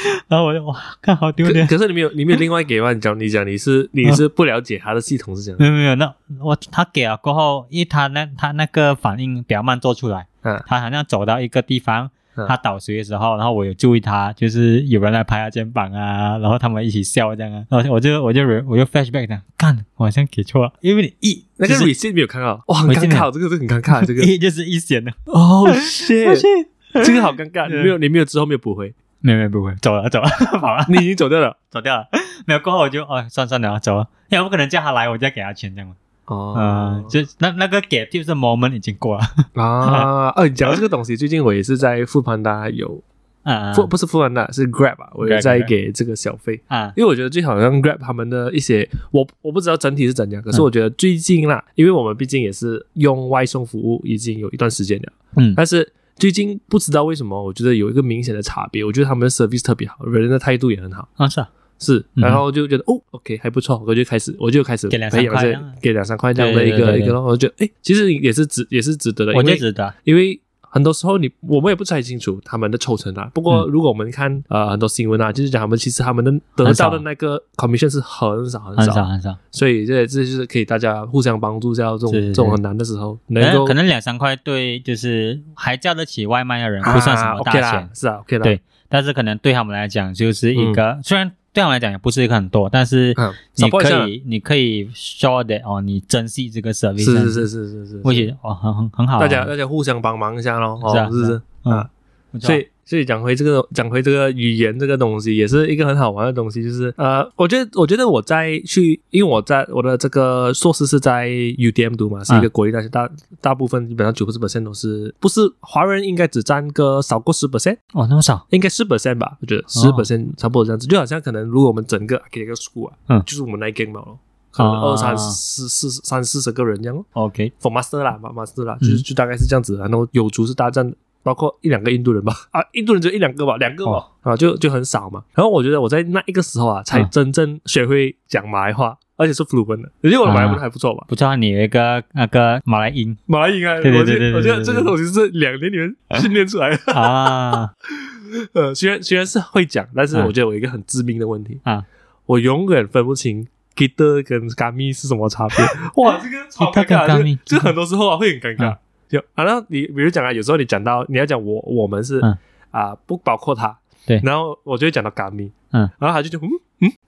[0.29, 2.93] 然后我就哇，看好丢可脸，可是你没有，你没有另外给吗？
[2.93, 12.07] 你讲，你讲你是 你是不了解他的系统是这样没有没有，那我他给了过后，因为他那他那个反应比较慢做出来，嗯他好像走到一个地方。
[12.07, 12.11] 嗯
[12.47, 24.21] 他倒水的时候，然后我有注意他，就是有人来拍他肩膀啊，然后他们一起笑这样啊，然后我就我就我就 flashback 这样，干，我好像给错了，因为你一那个就是 receipt 没有看到，哇，很尴尬，这个是很尴尬，这个。
[24.31, 26.67] 一就是一显的，哦我 shit，
[27.03, 30.29] 这个好尴尬，你没有你没有之后没有补回，没有没有不会，走了走了，
[30.61, 30.85] 跑了。
[30.89, 31.57] 你已经走掉了？
[31.71, 32.07] 走掉了，
[32.47, 35.95] 没有过后我就哦算算了走了，因为我不可能叫他来，我就要给他钱这样嘛，
[36.27, 36.55] 哦。
[36.57, 39.25] 嗯，就那那个给 tips 的 moment 已经过了，
[39.55, 43.03] 啊， 哦，你讲到这个东西，最近我也是在富盘达有
[43.45, 46.61] 嗯富不是富盘达是 Grab 啊，我也在给这个小费。
[46.67, 46.93] 啊。
[46.97, 50.65] 因为我觉得最好像 Grab 他们的一些，我我不知道整体是怎样，可是嗯。
[50.65, 55.55] 我觉得最近啦，因为我们毕竟也是用外送服务已经有一段时间了，嗯。
[55.57, 61.49] 但是最近不知道为什么，我觉得有一个明显的差别，我觉得他们的 service 特别好，人的态度也很好，啊是啊，
[61.79, 62.23] 是，嗯。
[62.23, 73.31] 然后就觉得、哦，OK 还不错，我就开始我就开始给两三块给两三块这样的一个一个，我就觉得哎，其实也是值也是值得的，我觉得值得，因为很多时候你我们也不太清楚他们的抽成啊。
[73.33, 73.71] 不过嗯。
[73.71, 87.63] 如果我们看呃很多新闻啊，就是讲他们其实他们的得到的那个 commission 是很少很很少，很少，所以这这就是可以大家互相帮助，在这种这种很难的时候能够可能两三块对就是还叫得起外卖的人不算什么啊大钱。
[87.63, 101.73] 啦，，是啊 OK 啦，对，但是可能对他们来讲就是一个，虽然对我来讲也不是一个很多，但是嗯你可以你可以 show that 哦，你珍惜这个 service，是是是是是是，我觉得哦很很很好啊，大家大家互相帮忙一下咯，哦是啊是不是是啊嗯。
[101.73, 101.91] 啊？
[102.39, 106.63] 所以，所以讲回这个，讲回这个语言这个东西，也是一个很好玩的东西。
[106.63, 119.37] 就是呃，我觉得，我觉得我在去，因为我在我的这个硕士是在 UDM 读嘛，是一个国立大学，大大部分基本上九十 percent 都是不是华人，应该只占个少过十 percent，哦那么少，应该十 percent 吧？
[119.41, 124.17] 我觉得十 percent 差不多这样子，就好像可能如果我们整个给一个 school 啊，嗯就是我们那一 gang 嘛咯，
[124.53, 127.25] 可能哦二三四四三四十个人这样哦。
[127.25, 129.77] OK，for master 啦 master 啦，嗯就是就大概是这样子。
[129.77, 130.95] 然后有族是大战，
[131.27, 135.25] 包括一两个印度人吧，啊，印度人就一两个吧，两个吧，啊，就就很少嘛。
[135.35, 139.91] 然后我觉得我在那一个时候啊，才嗯真正学会讲马来话，而且是 fluent 的。
[140.03, 141.05] 我觉得我的马来文还不错吧。
[141.09, 146.93] 不知道你有一个那个马来音马来音啊，对对我觉对对对得我觉得对这个东西是两年里面训练出来的。
[146.93, 147.73] 啊
[148.55, 151.83] 呃，虽然虽然是会讲，但是啊我觉得我有一个很致命的问题，啊，
[152.27, 155.57] 我永远分不清 guitar 跟 gami 是什么差别。
[156.05, 158.79] 哇，这个超尴尬就就很多时候啊会很尴尬啊。
[159.09, 162.37] 就啊，然后你比如讲啊，有时候你讲到你要讲我我们是嗯。
[162.73, 164.21] 啊不包括他，对。
[164.23, 166.51] 然后我就会讲到 gami，嗯，然后他就就嗯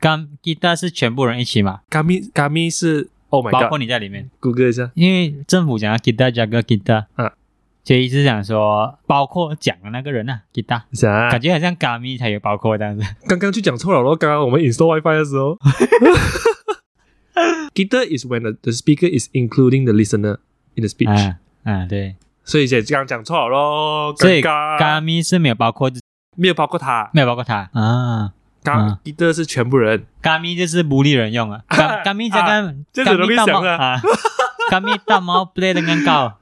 [0.01, 0.29] 嗯。
[0.43, 7.31] guitar 是全部人一起嘛，嘎咪嘎咪是 Oh my 包括你在里面，谷歌一下，因为政府讲要 guitar 加个 guitar，嗯，
[7.85, 11.31] 就一直讲说包括讲的那个人啊 guitar，想啊。
[11.31, 13.05] 感觉好像 Gami 才有包括这样子。
[13.29, 15.59] 刚刚就讲错了咯，刚刚我们 install WiFi 的时候。
[17.75, 20.39] Guitar is when the, the speaker is including the listener
[20.77, 21.37] in the speech，、啊
[21.69, 25.01] 啊，对，所以姐刚刚讲错了咯，所以尴尬。
[25.01, 25.91] Gami 是没有包括，
[26.37, 27.69] 没有包括他，没有包括他。
[27.75, 28.33] 啊。
[28.65, 28.99] 刚嗯。
[29.05, 31.61] Guitar 是全部人，Gami 就是不利人用啊。
[31.71, 32.03] 这个
[32.95, 34.01] 这样子容易 Gami 大想啊猫啊
[34.71, 36.39] ，Gami 大猫 play 得更高。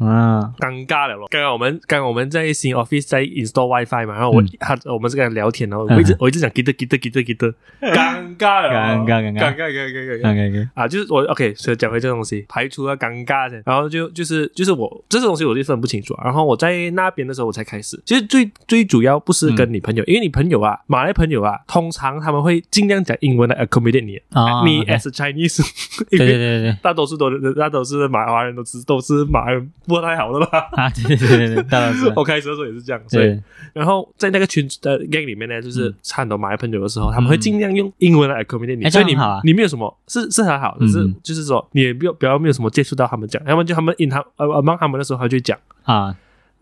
[0.00, 1.28] 嗯尴尬了咯。
[1.30, 4.48] 刚刚我们刚刚我们在新 Office 在 install WiFi 嘛，然后我、嗯。
[4.58, 6.16] 他我们是跟他聊天，然后我一直、嗯。
[6.20, 9.40] 我一直讲 Guitar Guitar Guitar Guitar，尴尬了，尴尬尴尬尴尬。
[9.40, 10.30] 尴尬尴尬。
[10.30, 16.24] ，OK OK，啊，就是我 OK，所以讲回这个东西，排除了尴尬先，然后就就是就是我这个东西我就分不清楚啊。
[16.24, 25.62] 然后我在那边的时候我才开始，其实最最主要不是跟你朋友，因为你朋友啊，马来朋友啊，通常他们会尽量讲英文来 accommodate 你，啊，你 as a Chinese，
[26.10, 30.68] 对对对对 大多数都大多数的马华人都是都是马来人不太好了吧。
[30.72, 33.42] 啊，对对对对对，大老师， 我开始的时候也是这样，所以对，
[33.74, 35.94] 然后在那个群的 gang 里面呢，就是嗯。
[36.14, 41.14] 很多马来朋友的时候，他们会尽量用英文来 accommodate 你，哎所以你你没有什么是是很好，只是嗯。
[41.22, 46.16] 就是说你也不要不要没有什么接触到他们讲，要么就他们 in 他呃 among 他们的时候，他就讲啊。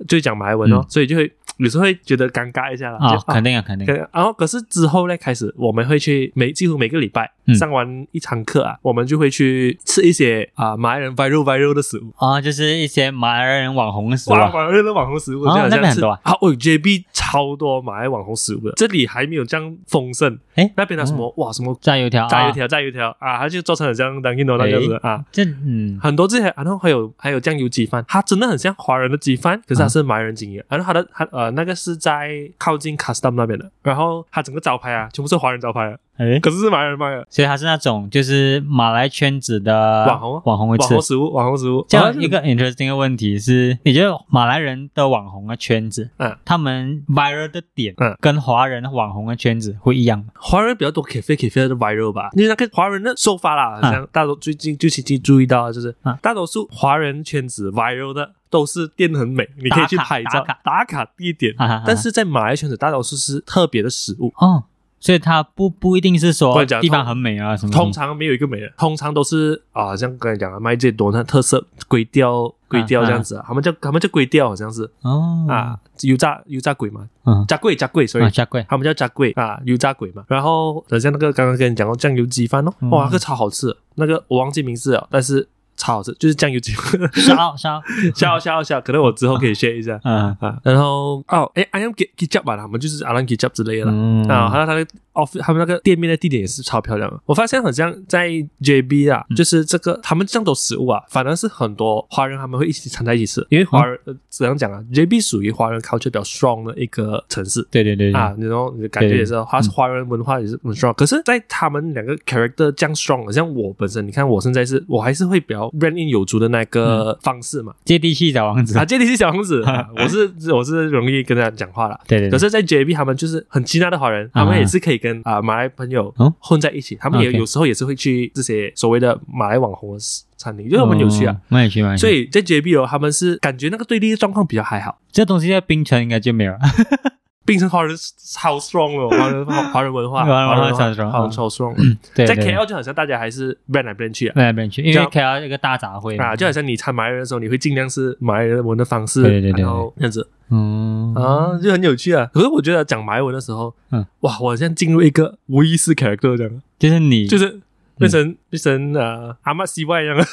[0.06, 3.84] 就讲马来文哦嗯，所以就会有时候会觉得尴尬一下啦，啊就，肯定啊肯定。
[3.84, 7.54] 可，然后可是之后呢，开始我们会去每几乎每个礼拜、嗯。
[7.54, 12.12] 上完一堂课啊，我们就会去吃一些啊、马来人 viral viral 的食物。
[12.16, 16.20] 啊，就是一些马来人网红的食物，啊，马来人的网红食物，哦就好像是那边很多啊。
[16.22, 20.38] 啊，哦，JB 超多马来网红食物的，这里还没有这样丰盛。
[20.54, 25.24] 哎，那边的什么、哇，什么炸油条，啊，炸油条、炸油条啊，它就做成了这样当印度那样子啊。
[25.32, 25.98] 这嗯。
[26.00, 30.62] 很多这些，然后还有还有酱油鸡饭，它真的很像华人的鸡饭，可是它是马来人经营。
[30.68, 40.42] 然后它的它呃那个是在靠近 custom 那边的，然后它整个招牌啊，全部是华人招牌啊，哎，可是是马来人卖的所以他是那种就是马来圈子的网红啊。
[40.44, 40.82] 网红会吃。
[40.82, 41.02] 网红。
[41.02, 41.86] 食物，网红食物。
[41.88, 46.36] 这样一个 interesting 的问题是，你觉得马来人的网红的圈子，嗯。
[46.44, 48.16] 他们 viral 的点，嗯。
[48.20, 50.26] 跟华人网红的圈子会一样吗？
[50.34, 53.92] 华人比较多 cafe cafe 的 viral 吧，因为那个华人的说法啦，嗯。
[53.92, 60.60] 像大多最近最近注意到的就是嗯，大多数华人圈子 viral 的都是店很美，你可以去拍照打卡。
[60.64, 61.54] 打卡地点。
[61.56, 64.32] 哈哈哈，但是在马来圈子大多数是特别的食物。
[64.36, 64.64] 哦，
[65.00, 67.72] 所以它不不一定是说地方很美啊什么。
[67.72, 67.78] 的。
[67.78, 74.90] 通常没有一个美的，通常都是啊，像刚才讲的卖这多那特色龟雕龟雕这样子啊，他们叫他们叫龟雕，好像是。
[75.02, 75.46] 哦。
[75.48, 77.44] 啊，油炸油炸鬼嘛，嗯。
[77.46, 80.24] 炸鬼炸鬼，所以啊，加贵他们叫炸鬼啊，油炸鬼嘛。
[80.28, 82.90] 然后好像那个刚刚跟你讲过酱油鸡饭哦，嗯。
[82.90, 87.82] 哇，那个超好吃，那个我忘记名字了，但是超好吃，就是酱油鸡烧，烧烧，
[88.14, 90.58] 笑笑笑，可能我之后可以 share 一下嗯啊。
[90.62, 93.92] 然后哦，哎，I am get get up 吧，他们就是 I am get up 之类的啦。
[93.94, 94.86] 嗯啊，还有他的
[95.18, 97.10] office，他们那个店面的地点也是超漂亮。
[97.10, 97.20] 的。
[97.26, 98.28] 我发现好像在
[98.62, 107.66] JB 啊，就是这个他们这样多食物啊，反而是很多华人他们会一起掺在一起吃，因为华人、呃怎样讲啊，JB 属于华人 culture 比较 strong 的一个城市。
[107.70, 108.20] 对对对对。
[108.20, 110.94] 啊，然后你的感觉也是，华华人文化也是很 strong。
[110.94, 117.74] 可是，在他们两个 character 这样 strong，的像我本身，你看我现在是我还是会比较 brand in 有足的那个方式嘛。
[117.84, 118.78] 接地气小王子。
[118.78, 121.98] 啊，，接地气小王子，啊 我是我是容易跟他讲话了。
[122.06, 129.98] 对对对，可是，在 JB 他们就是很其他的华人，他们也是可以跟啊、马来朋友哦混在一起，他们也有时候也是会去这些所谓的马来网红的
[130.36, 131.32] 餐厅，就是蛮有趣啊。
[131.32, 132.00] 哦，蛮有趣蛮有趣。
[132.00, 136.58] 所以在 JB 哦，他们是感觉那个对立的状况比较还好，这东西在槟城应该就没有了。
[137.48, 137.96] 槟城华人
[138.34, 141.96] 超 strong 哦，华人华人文化，华人文化超 strong，超 strong。
[142.14, 144.34] 对，在 KL 就好像大家还是 brand 来 brand 去啊。
[144.34, 152.28] 不来不去，因为 KL 一个大杂烩啊，就好像你参马来人的时候，你会尽量是马来人文的方式，对对对对然后这样子嗯啊，就很有趣啊。
[152.32, 157.60] 可是我觉得讲马来文的时候，嗯，哇，我好像进入一个无意识 character 这样，就是你就是
[157.96, 160.16] 变成变成呃阿妈 CY 一样。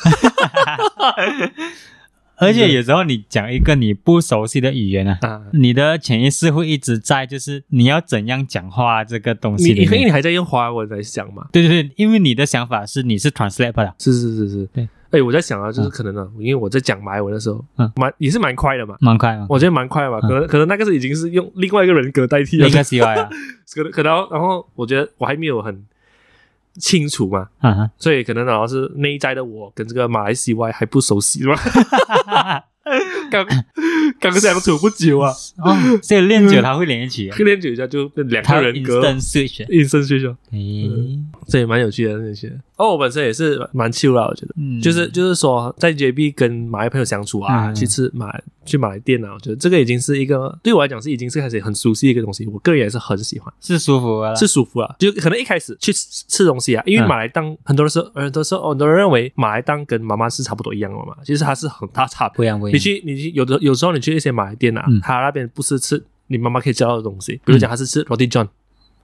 [2.38, 9.70] 而且有时候你讲一个你不熟悉的语言啊，啊，你的潜意识会一直在，就是你要怎样讲话这个东西。
[9.70, 11.48] 因为你还在用华文来想嘛？
[11.54, 14.90] 对对对，因为你的想法是你是 translate 不了，是是是是，对。
[15.16, 15.92] 哎，我在想啊，就是嗯。
[15.92, 17.92] 可能呢，因为我在讲马来文的时候，嗯。
[17.96, 19.46] 蛮也是蛮快的嘛，蛮快嘛。
[19.50, 22.68] 我觉得蛮快的嘛，可能可能那个是已经是用另外一个人格代替了。
[22.70, 25.86] 可能可能然后我觉得我还没有很
[26.76, 27.48] 清楚嘛，
[27.98, 31.56] 所以可能然后是内在的我跟这个马来西亚还不熟悉嘛，
[33.32, 33.46] 刚
[34.20, 35.32] 刚相处不久啊，
[35.64, 39.66] 哦，所以练久他会连一起啊，练久一下就变两个人格 instant switch。
[39.70, 42.56] 应声学校，诶，这也蛮有趣的，蛮有趣的。
[42.78, 44.54] 哦，我本身也是蛮 chill 啦，我觉得。
[44.58, 48.30] 嗯，就是就是说，在 JB 跟马来朋友相处啊，嗯去吃马
[48.66, 54.96] 去马来店啊，我觉得这个已经是一个对我来讲是已经是开始很熟悉的一个东西，我个人也是很喜欢，是舒服的啦，是舒服啊。
[55.00, 62.38] 就可能一开始去吃吃东西啊，因为嗯马来档很多的时候，很多时候很多人认为马来档跟妈妈是差不多一样的嘛，其实它是很大差别。
[62.38, 62.76] 不一样不一样。
[62.76, 68.48] 你去你去有的有时候你去一些马来店啊，嗯他那边不是吃你妈妈可以教到的东西，比如讲他是吃 roti john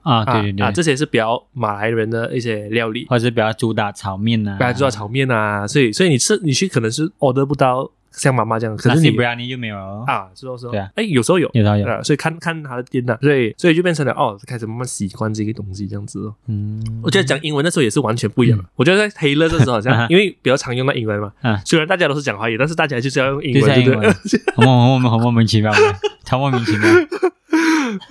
[0.02, 11.48] 啊，啊对对对，啊，这些是比较马来人的一些料理，或者是比较主打炒面啊，比较主打炒面啊，所以所以你吃你去可能是 order 不到像妈妈这样，可是你那不然你就没有啊，是哦是哦，对啊，哎，有时候有。
[11.54, 16.34] 有时候有，啊，所以看看他的店呐、所以所以就变成了哦，开始慢慢习惯这个东西这样子哦。
[16.46, 18.58] 嗯，我觉得讲英文那时候也是完全不一样。
[18.58, 18.64] 的。
[18.76, 24.08] 我觉得在 Taylor 这时候好啊像 因为比较常用到英文嘛，嗯虽然大家都是讲华语，但是大家就是要用英文，就对不对？
[24.08, 24.14] 文？
[24.56, 25.78] 很莫很莫很莫名其妙的，
[26.24, 26.88] 超莫名其妙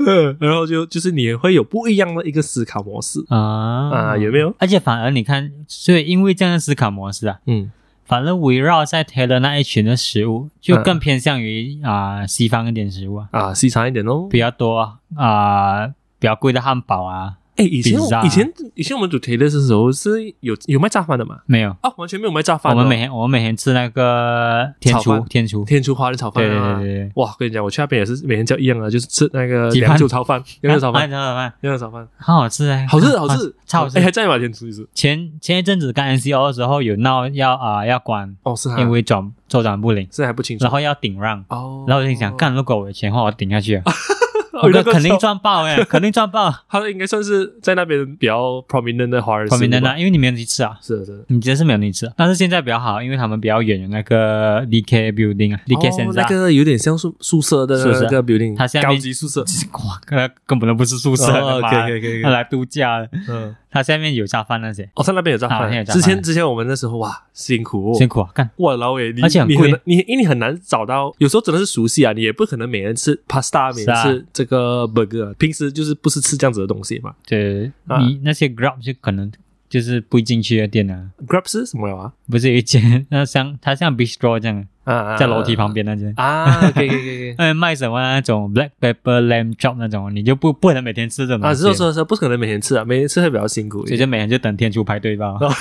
[0.05, 3.23] 嗯 然后就就是你也会有不一样的一个思考模式。
[3.29, 3.89] 啊。
[3.89, 4.53] 啊，有没有？
[4.59, 7.71] 而且反而你看，所以因为这样的思考模式啊，嗯。
[8.03, 14.27] 反而围绕在 Taylor 那一群的食物，就更偏向于啊、西方一点食物啊，啊，西餐一点哦。
[14.29, 15.87] 比较多啊、
[16.19, 21.39] 比较贵的汉堡啊，哎，以前以前以前我们读 Taylor 的时候是有有卖炸饭的嘛？
[21.45, 21.69] 没有。
[21.81, 22.75] 啊，完全没有卖炸饭哦。
[22.75, 34.03] 我们每天我们每天吃那个天厨天厨，天厨华人炒饭对对啊对对对，哇，跟你讲，我去那边也是每天叫一样的，就是吃那个凉酒 炒饭，凉酒炒啊饭，炒饭凉酒炒饭，好好吃哎，好吃好吃，超好吃哎，。
[34.03, 34.37] 还在吗？
[34.37, 34.87] 天厨一次。
[34.93, 40.63] 前前一阵子刚 NCO 的时候有闹要啊、要关，哦，是啊，因为转周转不灵，这还不清楚。
[40.63, 43.91] 然后要顶让，哦，然后我就想，干，如果我有钱的话，我顶下去啊，哦，
[44.53, 46.53] 我那个肯定赚爆哎，肯定赚爆。
[46.69, 51.17] 他应该算是在那边比较 prominent 的华人 prominent 啊，因为你没有去吃啊，是的，是。
[51.17, 51.23] 的。
[51.27, 59.41] 你觉得是没有去吃啊，但是现在比较好，因为他们比较远，有那个 DK Building 啊，DK 哦 Senza，那个有点像宿宿舍的那个 building，它现在高级宿舍。
[59.73, 61.25] 哇，那根本都不是宿舍，
[61.61, 65.85] 可以可以可以他来度假的，嗯，他下面有炸饭那些，哦，它那边有炸饭。
[65.85, 77.15] 之前之前我们那时候哇，辛苦哦，辛苦啊，干，哇，老伟，你而且很贵你难你因为你很难找到，有时候真的是熟悉啊，你也不可能每人吃 pasta，每人吃这个 burger，啊平时就是不是吃这样子的东西嘛。
[77.25, 77.97] 对啊。
[77.99, 79.31] 你那些 Grab 就可能
[79.69, 82.11] 就是不进去的店啊，？Grab 是什么啊？
[82.29, 86.13] 不是有一间 那像它像 Bistro 这样，啊啊，在楼梯旁边那间。
[86.17, 87.35] 啊，可以可以可以可以。
[87.37, 93.85] 呃， 卖什么那种 black pepper lamb chop 那种，你就不不能每天吃这种啊，是是是，不可能每天吃啊，每天吃会比较辛苦。
[93.85, 95.37] 所以就每天就等天厨排队吧。
[95.39, 95.49] 哦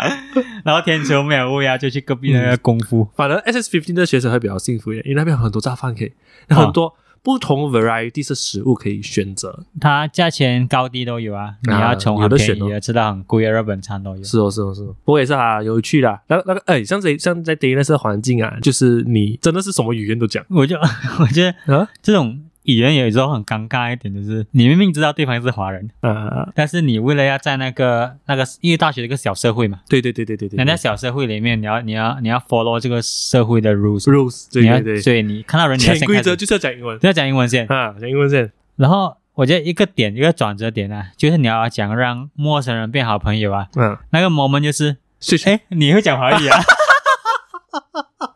[0.64, 3.06] 然后天厨没有乌鸦，就去隔壁那个功夫。
[3.16, 6.12] 反正 SS fifteen 的学生会比较幸福一点，因为那边有很多炸饭可以，
[6.48, 9.64] 哦很多不同 variety 的食物可以选择。
[9.80, 14.22] 它价钱高低都有啊，你要从很便宜的吃到很贵的日本餐都有。
[14.24, 14.94] 是哦，是哦，是哦。
[15.04, 16.20] 不过也是啊，有趣的。
[16.28, 20.76] 那那个，哎，像这像在 d a 那个环境啊，就是你真的是什么语言都讲我就
[21.20, 30.56] 我觉得啊这种语言有时候很尴尬一点，就是你明明知道对方是华人，嗯，但是你为了要在那个那个，因为大学的一个小社会嘛，对对对对对对。
[30.56, 38.50] 那在小社会里面，你要你要你要 follow 这个社会的 rules，rules，对你要对对，所以你看到人你要潜先开始规则就是要讲英文就要讲英文先，啊，讲英文先。
[38.76, 44.96] 然后我觉得一个点一个转折点啊，就是你要讲让陌生人变好朋友啊，嗯，那个 moment 就是。
[45.44, 46.58] 哎，你会讲华语啊？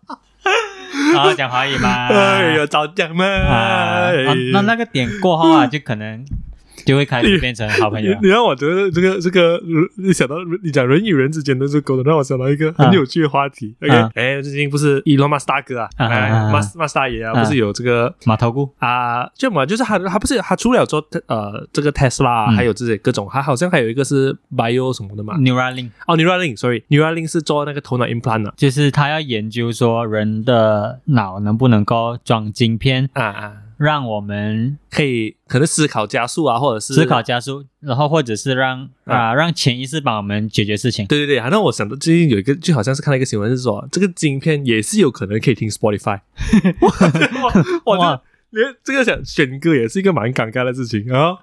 [1.18, 2.08] 啊，讲华语吗？
[2.08, 3.24] 哎呀，早讲嘛！
[3.24, 4.10] 啊
[4.52, 6.24] 那那个点过后啊，就可能
[6.84, 8.12] 就会开始变成好朋友。
[8.14, 8.18] 你。
[8.22, 9.60] 你让我觉得这个这个，
[9.96, 13.74] 你想到你讲人与人之间的这个沟通，让我想到一个很有趣的话题。
[13.82, 15.88] OK，啊哎，最近不是伊隆马斯大哥啊，
[16.50, 17.42] 马斯马斯大爷啊，啊。
[17.42, 18.70] 不是有这个马头菇。
[18.78, 22.56] 啊，就嘛，就是他他不是他除了做，呃，这个 Tesla 嗯。
[22.56, 25.36] 还有这些各种，他好像还有一个是 Bio 什么的嘛。
[25.36, 41.06] Neuralink，哦，Neuralink，sorry，Neuralink 是做那个头脑 implant 的就是他要研究说人的脑能不能够装晶片，啊啊，让我们可以可能思考加速啊，或者是思考加速，然后或者是让啊啊让潜意识帮我们解决事情。
[41.06, 46.20] 对对对，好像我想到最近有一个，就好像是看到一个新闻，是说这个晶片也是有可能可以听 Spotify。
[47.84, 51.38] 我我哇就连这个想选歌也是一个蛮尴尬的事情啊。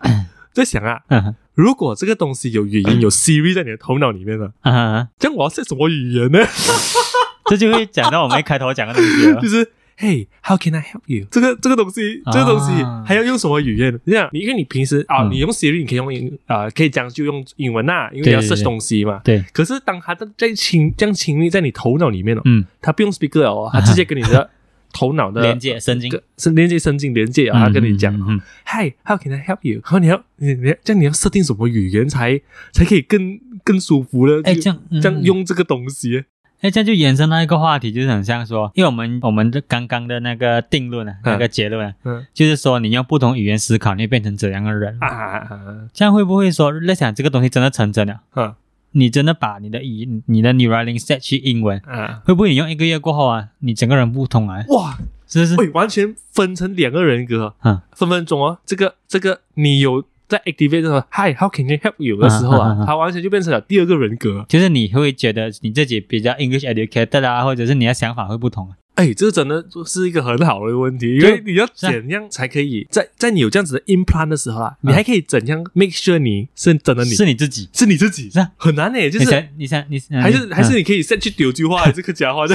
[0.53, 6.39] 在 想啊，嗯如果这个东西有语音有 Siri 在你的头脑里面呢，啊，这样我要写什么语言呢？
[7.47, 9.47] 这就会讲到我们一开头讲的东西了 就。
[9.49, 9.71] 是
[10.01, 11.27] Hey，how can I help you？
[11.29, 13.03] 这个这个东西，这个东西啊。
[13.05, 13.99] 还要用什么语言？
[14.03, 15.31] 这样，你因为你平时啊，嗯。
[15.31, 19.21] 你用 Siri 你可以用英啊，可以讲就用英文呐，因为你要 search 东西嘛。
[19.23, 24.49] 对，可是当它的在亲这样亲密在你头脑里面哦，嗯，他不用 speaker 哦，他直接跟你的
[24.91, 28.11] 头脑的 连接神经，跟是连接神经连接啊，他跟你讲。
[28.11, 29.81] 嗯嗯嗯，Hi，how can I help you？
[29.83, 32.41] 然后你要你你要这样你要设定什么语言才
[32.73, 36.23] 才可以更更舒服的，哎，就这样嗯这样用这个东西，
[36.61, 44.97] 哎，这样就延伸到一个话题，就是很像说，因为我们我们的刚刚的那个定论啊，嗯那个结论啊，嗯就是说你用不同语言思考，你会变成怎样的人？
[45.01, 45.49] 啊
[45.91, 48.21] 这样会不会说，在想这个东西真的成真了？
[48.31, 48.55] 啊
[48.93, 54.63] 你真的把你的语你的 neuraling set 去英文，啊，会不会你用一个月过后啊，你整个人不同啊？
[54.67, 54.97] 哇，
[55.27, 55.55] 是不是？
[55.55, 64.45] 喂，完全分成两个人格，嗯分分钟哦，这个这个你有在 activate 的时候，Hi，how can I help you 的时候啊他完全就变成了第二个人格。
[64.47, 68.77] 就是你会觉得你自己比较 English educated 啊，或者是你的想法会不同啊。
[68.95, 77.11] 哎，这个真的是一个很好的问题，因就为你要怎样才可以在在你有这样子的 implant 的时候啊，你嗯还可以怎样 make sure 你是真的你。
[77.11, 78.51] 是你自己，是你自己，是啊。
[78.57, 79.25] 很难诶，就是
[79.57, 82.45] 你想你还是还是嗯你可以再去丢句话还是客家话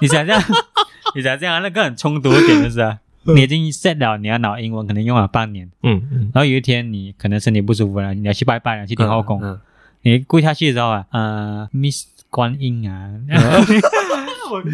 [0.00, 0.42] 你想这样，
[1.14, 2.98] 你想这样那个很冲突的点就是啊，
[3.34, 9.58] 你已经 set 了你要脑英文，可能用了半年，嗯嗯，然后有一天你可能身体不舒服了，你要去拜拜了，去天后宫，嗯，
[10.02, 13.10] 你跪下去的时候啊，呃，Miss 观音啊，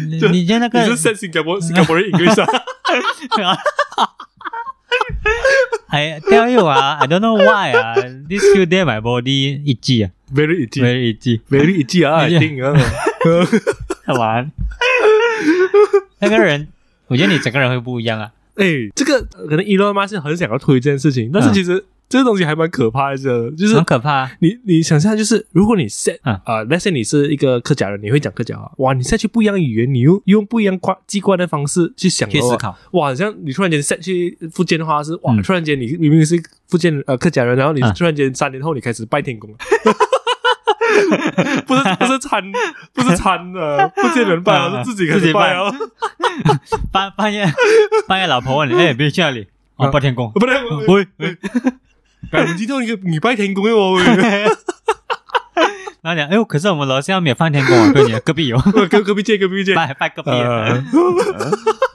[0.07, 2.47] 你这你就那个你是 set 新加坡新加坡人 English 啊？
[5.89, 7.95] I tell you 啊，I don't know why 啊
[8.29, 12.07] ，this few day my body itchy 啊 very itchy，very itchy，very itchy.
[12.07, 12.73] 啊一定啊，
[14.17, 14.51] 玩。
[16.19, 16.67] 那个人，
[17.07, 18.31] 我觉得你整个人会不一样啊。
[18.55, 21.53] 哎，这个可能 Elon Musk 是很想要推这件事情，但是嗯。
[21.53, 23.17] 其实这个东西还蛮可怕的，
[23.51, 24.11] 就是很可怕？
[24.11, 24.31] 啊。
[24.39, 35.41] 你你想象，就是如果你 set 呃，那些你是一个客家人，你会讲客家话，哇，你 set 去不一样的语言，你用用不一样关机关的方式去想去思，考，哇，好像你突然间 set 去福建的话是哇，嗯。
[35.41, 37.91] 突然间你明明是福建呃客家人，然后你嗯。
[37.95, 39.57] 突然间三年后你开始拜天公了。
[41.65, 42.43] 不是不是 参
[42.93, 45.71] 不是参的福建人拜啊，嗯是自己自己拜啊，
[46.91, 47.45] 半半夜
[48.07, 50.55] 半夜老婆问你，哎，别去那里，哦，嗯拜天公，不对，
[50.87, 51.37] 喂喂，
[52.31, 54.03] 哎，我知道你你拜天公的哦，喂。
[56.01, 58.59] 然后讲，哎呦，可是我们楼下没有放天公啊，对你隔壁有，
[58.89, 60.29] 隔隔壁街隔壁街，拜拜隔壁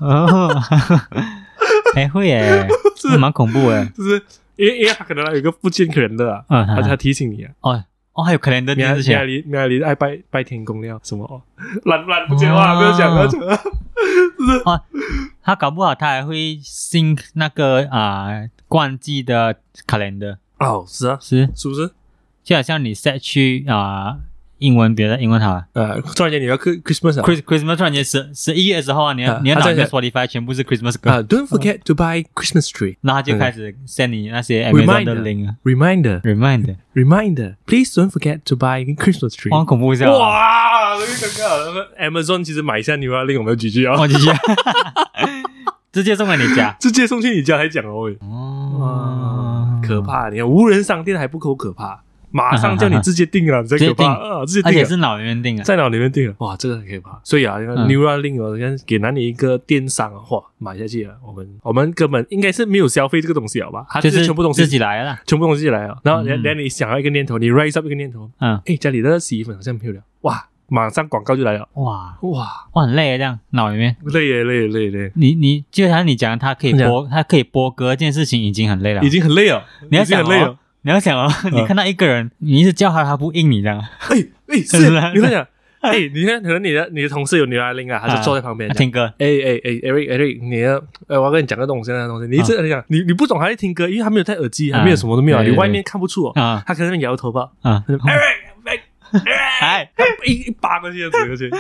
[0.01, 0.51] 哦，
[1.95, 2.67] 还会耶，
[2.97, 3.17] 是。
[3.19, 3.85] 蛮恐怖的。
[3.87, 4.23] 就是
[4.57, 7.51] 因为因为他可能有一个福建客人的啊，嗯，他他提醒你啊。
[7.61, 7.85] 哦
[8.21, 11.25] 哦，还有可怜的苗苗之前，里苗里爱拜拜天公了什么？
[11.31, 11.41] 哦，
[11.85, 13.41] 懒懒不讲话，不要讲不要讲，
[14.65, 14.81] 哦，
[15.43, 18.29] 他搞不好他还会新那个啊
[18.69, 19.57] 冠季的
[19.87, 21.49] calendar，哦，是啊，是。
[21.55, 21.91] 是不是？
[22.43, 24.19] 就好像你 set 去啊
[24.61, 34.09] 英文别的英文好了呃，突然间你要 Christmas 啊，Chris Christmas 突然间十十一月的时候啊，你要啊你要拿你的 Spotify 全部是 Christmas 歌，啊，Don't forget to buy Christmas tree 然后他就开始 send
[34.09, 39.51] 你那些 Amazon 的 Reminder link 啊 reminder remind，reminder please don't forget to buy Christmas tree
[39.57, 39.65] 哇，。
[39.65, 44.29] 恐怖一下啊，哇，那个 Amazon 其实买一下牛蛙令我们 GG 啊，我继续，
[45.93, 50.29] 直接送给你家，直接送去你家还讲哦，哦，可，怕！
[50.31, 54.47] 你看无人商店还不够可怕，马上叫你直接定了，你才可怕啊！
[54.47, 57.21] 直接订了，而且是脑里面定啊，在脑里面定了，哇，这个很可怕。
[57.25, 57.89] 所以啊，那个嗯。
[57.89, 63.85] Neuralink 哦，你看给哪里一个电商啊，哇，买下去了，我们我们根本应该是没有消费这个东西好吧？
[63.91, 66.43] 它就是全部东西自己来了，全部东西来了，然后连嗯。
[66.43, 72.17] 连你想要一个念头，你 raise up 一个念头，嗯，哎，家里的洗衣粉好像没有了，哇，马上广告就来了，哇。
[72.23, 73.97] 哇，哇很累啊，这样脑里面。
[74.05, 74.85] 累耶累耶累。
[74.85, 79.03] 耶累，你你就像你讲，它可以播，它可以播歌，这件事情已经很累了。
[79.03, 80.49] 已经很累了，你要想很累了。
[80.51, 83.79] 哦，，你要想哦， 你看到一个人，你一直叫他，他不应你这样，
[84.09, 84.17] 哎
[84.49, 85.47] 哎，是是啊你在想，
[85.81, 96.63] 哎，你看可能你的你的同事有 Neuralink 啊，他就坐在旁边听歌，哎哎哎，Eric Eric，你要，呃，我要跟你讲个东西，那个东西，你一直在讲，你你不懂，还在听歌，因为他没有戴耳机，还没有什么都没有，你外面看不出哦，啊。
[96.67, 98.81] 他可能摇头吧啊，，Eric，
[99.61, 99.91] 哎，
[100.27, 101.51] 一一巴过去，走过去，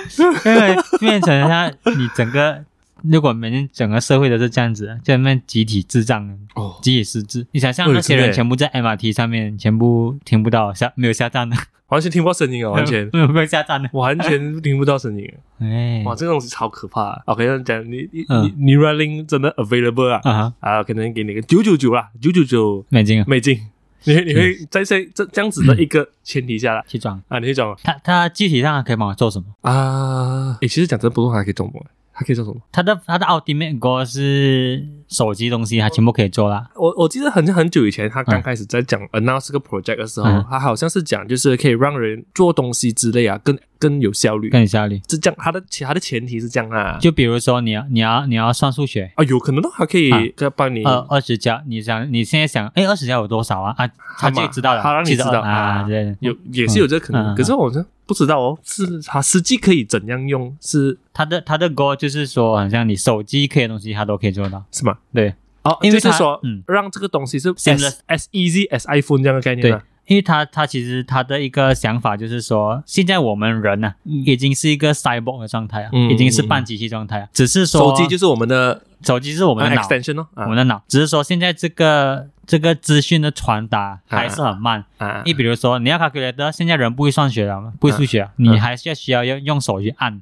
[0.49, 2.65] 因为变成他你整个，
[3.03, 7.47] 如果每天整个社会都是这样子，就那边集体智障，哦，集体失智。
[7.53, 11.57] 你想象那些人全部在 MRT 上面，全部听不到下没有下站的，
[11.89, 13.09] 完全听不到声音啊， 完全。
[13.13, 15.29] 没有没有下站的，完全听不到声音，
[15.61, 17.21] 哎，哇，这个东西超可怕。
[17.27, 18.45] OK，那讲你你嗯。
[18.59, 20.53] 你 Neuralink 真的 available 啊？
[20.61, 23.59] 啊可能给你个九九九啦，九九九美金啊，美金，
[24.05, 26.83] 你会你会在这这这样子的一个前提下啦。
[26.87, 27.21] 去装。
[27.29, 29.47] 啊，你会讲他他具体上可以帮我做什么？
[29.63, 31.85] 啊，诶，其实讲真，不动还可以做什么？
[32.21, 32.61] 还可以做什么？
[32.71, 36.69] 他的他的 ultimate goal 是手机东西，他全部可以做啦。
[36.77, 44.51] 我我记得很很久以前，他刚开始在讲 announce 这个 project 的时候，嗯他好像是讲就是可以让人做东西之类啊，更更有效率。
[44.51, 45.01] 更有效率。
[45.09, 50.11] 是这样，他的其他的前提是这样啊，就比如说你要你要你要算数学，啊有可能的话可以
[50.55, 53.75] 帮你二，二十加，你想你现在想，哎，二十加有多少啊？
[53.79, 64.65] 啊，他就知道了，他让你知道啊，啊对，有也是有这个可能，可是我好像不知道哦，是它实际可以怎样用是他的他的 goal 就是说，好像你手机可以的东西，他都可以做到。
[64.73, 64.99] 是吗？
[65.15, 65.33] 对，
[65.63, 79.83] 哦，因为就是说，嗯让这个东西是 Seamless as as easy as iPhone 这样的概念对啊。，因为他他其实他的一个想法就是说，现在我们人呢、嗯已经是一个 cyborg 的状态啊，嗯已经是半机器状态啊，只是说手机就是我们的手机是我们的脑。
[79.83, 84.85] extension 哦，啊我们的脑，只是说现在这个这个资讯的传达还是很慢。
[84.99, 90.21] 啊，你比如说，你要 calculator，现在人不会算学了嘛，不会数学了，你还是要需要用用手去按。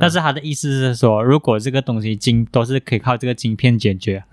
[0.00, 4.24] 但是他的意思是说，如果这个东西晶都是可以靠这个晶片解决，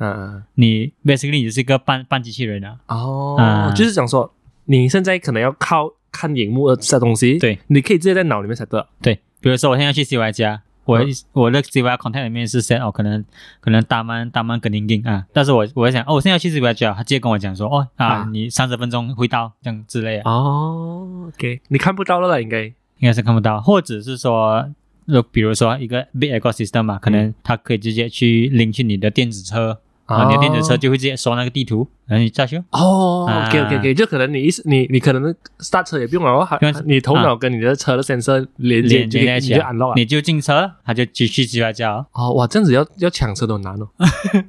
[0.56, 2.78] 你 basically 你是一个半半机器人啊。
[2.88, 4.34] 哦啊，就是想说，
[4.66, 8.88] 你现在可能要靠看荧幕的这东西，对，你可以直接在脑里面才得。
[9.02, 11.08] 对，比如说我现在去 CY 家，我、嗯。
[11.34, 13.24] 我的 ZY content 里面是 set 哦，可能
[13.60, 22.64] 可能大曼大曼跟林丁啊，但是我我在想哦，我现在要去 ZY 去啊，他直接跟我讲说哦啊，啊你三十分钟会到这样之类的，哦，OK，你看不到了啦，应该。
[22.64, 24.70] 应该是看不到，或者是说。
[25.12, 29.80] 就比如说一个 big ecosystem 嘛，可能它可以直接去领取你的电子车，
[30.10, 32.58] 然后你的电子车就会直接收那个地图，然后你再去。
[32.72, 39.94] 哦啊，OK OK OK，就可能你一你你可能 start 车也不用了，还你头脑跟你的车的 sensor 连接，连就可以你就接在一起啊 unlock 了。
[39.96, 42.06] 你就进车，他就继续 CY 家哦。
[42.14, 43.88] 哦，哇，这样子要要抢车都很难哦，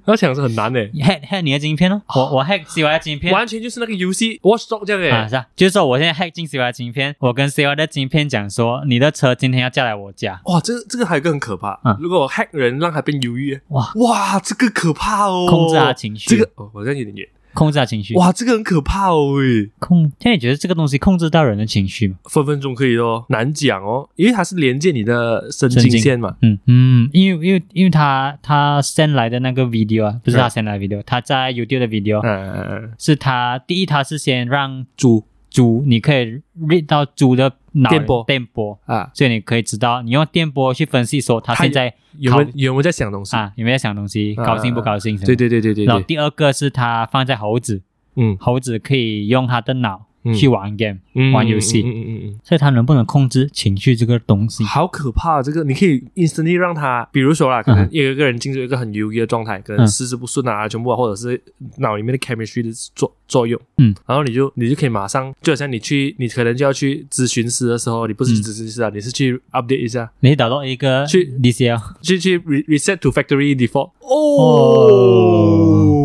[0.06, 12.48] 要抢车很难诶，hack hack 你的晶片哦，我我 hack CY 的晶片，完全就是那个游戏 Watchdog 这样啊，是啊，就是说我现在 hack 进 CY 的晶片，我跟 CY 的晶片讲说，你的车今天要驾来我家，哇，这个这个还有一个很可怕嗯，如果我 hack
[12.52, 17.16] 人让他变犹豫，哇，哇，这个可怕哦，控制他的情绪，这个哦，我这样有点。
[17.16, 22.16] 远，控制他情绪，哇，这个很可怕哦，喂，控，现在你觉得这个东西控制到人的情绪吗？
[22.24, 38.24] 分分钟可以哦，难讲哦，因为它是连接你的神神经经线嘛，嗯嗯，因为因为因为他他 send 来的那个 video 啊，不是他 send 来的 video，他在 YouTube 的 video 嗯嗯嗯，是他第一他是先让猪猪，你可以 read 到猪的脑电波。
[38.26, 43.36] 电波，啊，所以你可以知道，你用电波去分析说他他现在有没有没有在想东西？
[43.36, 45.16] 啊有没有在想东西，啊高兴不高兴？
[45.18, 47.82] 对对对对对对，然后第二个是他放在猴子，
[48.16, 48.36] 嗯。
[48.40, 51.82] 猴子可以用他的脑嗯去玩 game，、嗯玩游戏。
[51.82, 54.62] 嗯嗯嗯嗯所以他能不能控制情绪这个东西？
[54.64, 54.66] 嗯，？
[54.66, 55.42] 好可怕、啊！
[55.42, 59.88] 这个你可以 instantly 让他，比如说啦，可能有一个人进入一个很忧郁的状态，可能嗯。
[59.88, 61.40] 事事不顺啊，全部啊，或者是
[61.78, 73.90] 脑里面的 chemistry 的作作用，嗯，然后你就你就可以马上，就好像你去，你可能就要去咨询师的时候，你不是咨询师啊，你是去 update 一下，你打到一个去 DCL 去去 re reset to factory default。
[74.00, 74.10] 哦。
[74.10, 75.99] 哦，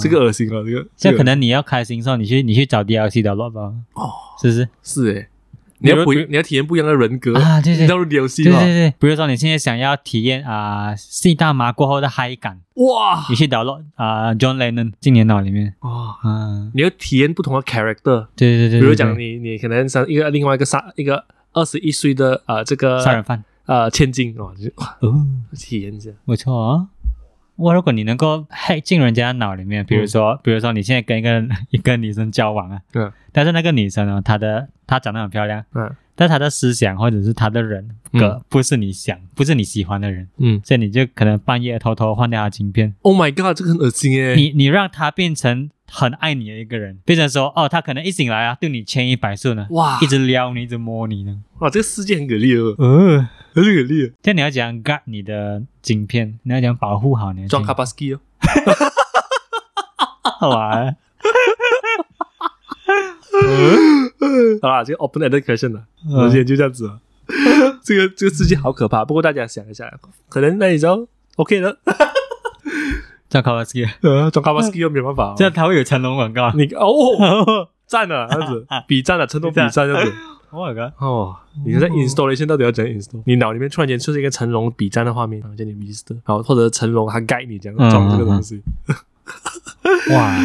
[0.00, 3.60] 这个恶心了，这个这可能能你要开心的时候，你去你去找 DLC 导 o 吧，
[3.94, 4.10] 哦，
[4.40, 4.68] 是不是？
[4.82, 5.28] 是诶，
[5.78, 7.82] 你要不你要体验不一样的人格啊对对。
[7.82, 13.24] 你加入 DLC 嘛，对对对，比如说你现在想要体验啊吸大麻过后的嗨感，哇。
[13.28, 15.74] 你去导 o 啊 John Lennon 今年脑里面。
[15.80, 18.26] 哇，啊，你要体验不同的 character。
[18.36, 23.42] 对对对，比如讲你你可能像一个另外一个杀一个二十一岁的啊这个杀人犯。
[23.64, 25.24] 呃千金哦，就哇哦，
[25.56, 26.88] 体验一下，不错哦。
[27.62, 33.08] 哇，如果你能够 hack 进人家的脑里面，比如说，比如说你现在跟一个一个女生交往啊，对。
[33.32, 38.42] 但是那个女生呢，她的她长得很漂亮，嗯但她的思想或者是她的人格嗯。
[38.48, 40.60] 不是你想，不是你喜欢的人，嗯。
[40.64, 49.98] 所以你就可能半夜偷偷换掉她晶片，，Oh my god，这个很恶心诶，你你让她变成很爱你的一个人，变成说哦，她可能一醒来啊，对你千依百顺呢，哇。
[50.02, 58.20] 一直撩你，一直摸你呢，哇这个世界很给力哦，嗯，很给力哦，这样你要讲 guard 你的晶片，你要讲保护好你的装晶卡巴斯基哦，
[60.40, 60.96] 好玩。
[64.60, 66.14] 好啦，这个 open ended question 了，嗯。
[66.14, 67.00] 我今天就这样子了，
[67.82, 69.92] 这个这个世界好可怕，不过大家想一下，
[70.28, 71.06] 可能那你知道
[71.36, 71.78] OK 的，
[73.28, 76.52] 叫 k a w a s k i 呃，装卡巴斯基又没有办法哦，这样他会有成龙广告。
[76.52, 80.12] 你哦 赞了这样子， 比赞了，成龙比赞这样子。
[80.54, 80.92] Oh my god！
[80.98, 81.34] 哦，
[81.64, 83.22] 你在 installation 到底要怎样 install？
[83.24, 88.62] 你脑里面突然间出现一个成龙比战的画面，然后叫你 register，然后或者成龙他 guide 你这样嗯装这个东西。
[90.10, 90.36] 哇！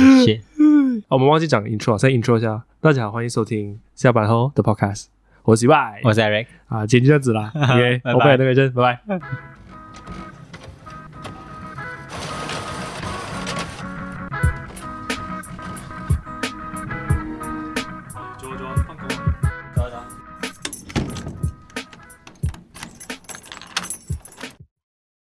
[1.10, 2.64] 哦 我们忘记讲 intro，再 intro 一下。
[2.80, 5.08] 大家好，欢迎收听下班后的 podcast，
[5.44, 6.48] 我是 Y，我是 Eric。
[6.68, 7.52] 啊，今天就这样子啦。
[7.74, 9.57] OK，拜拜那个人，拜拜。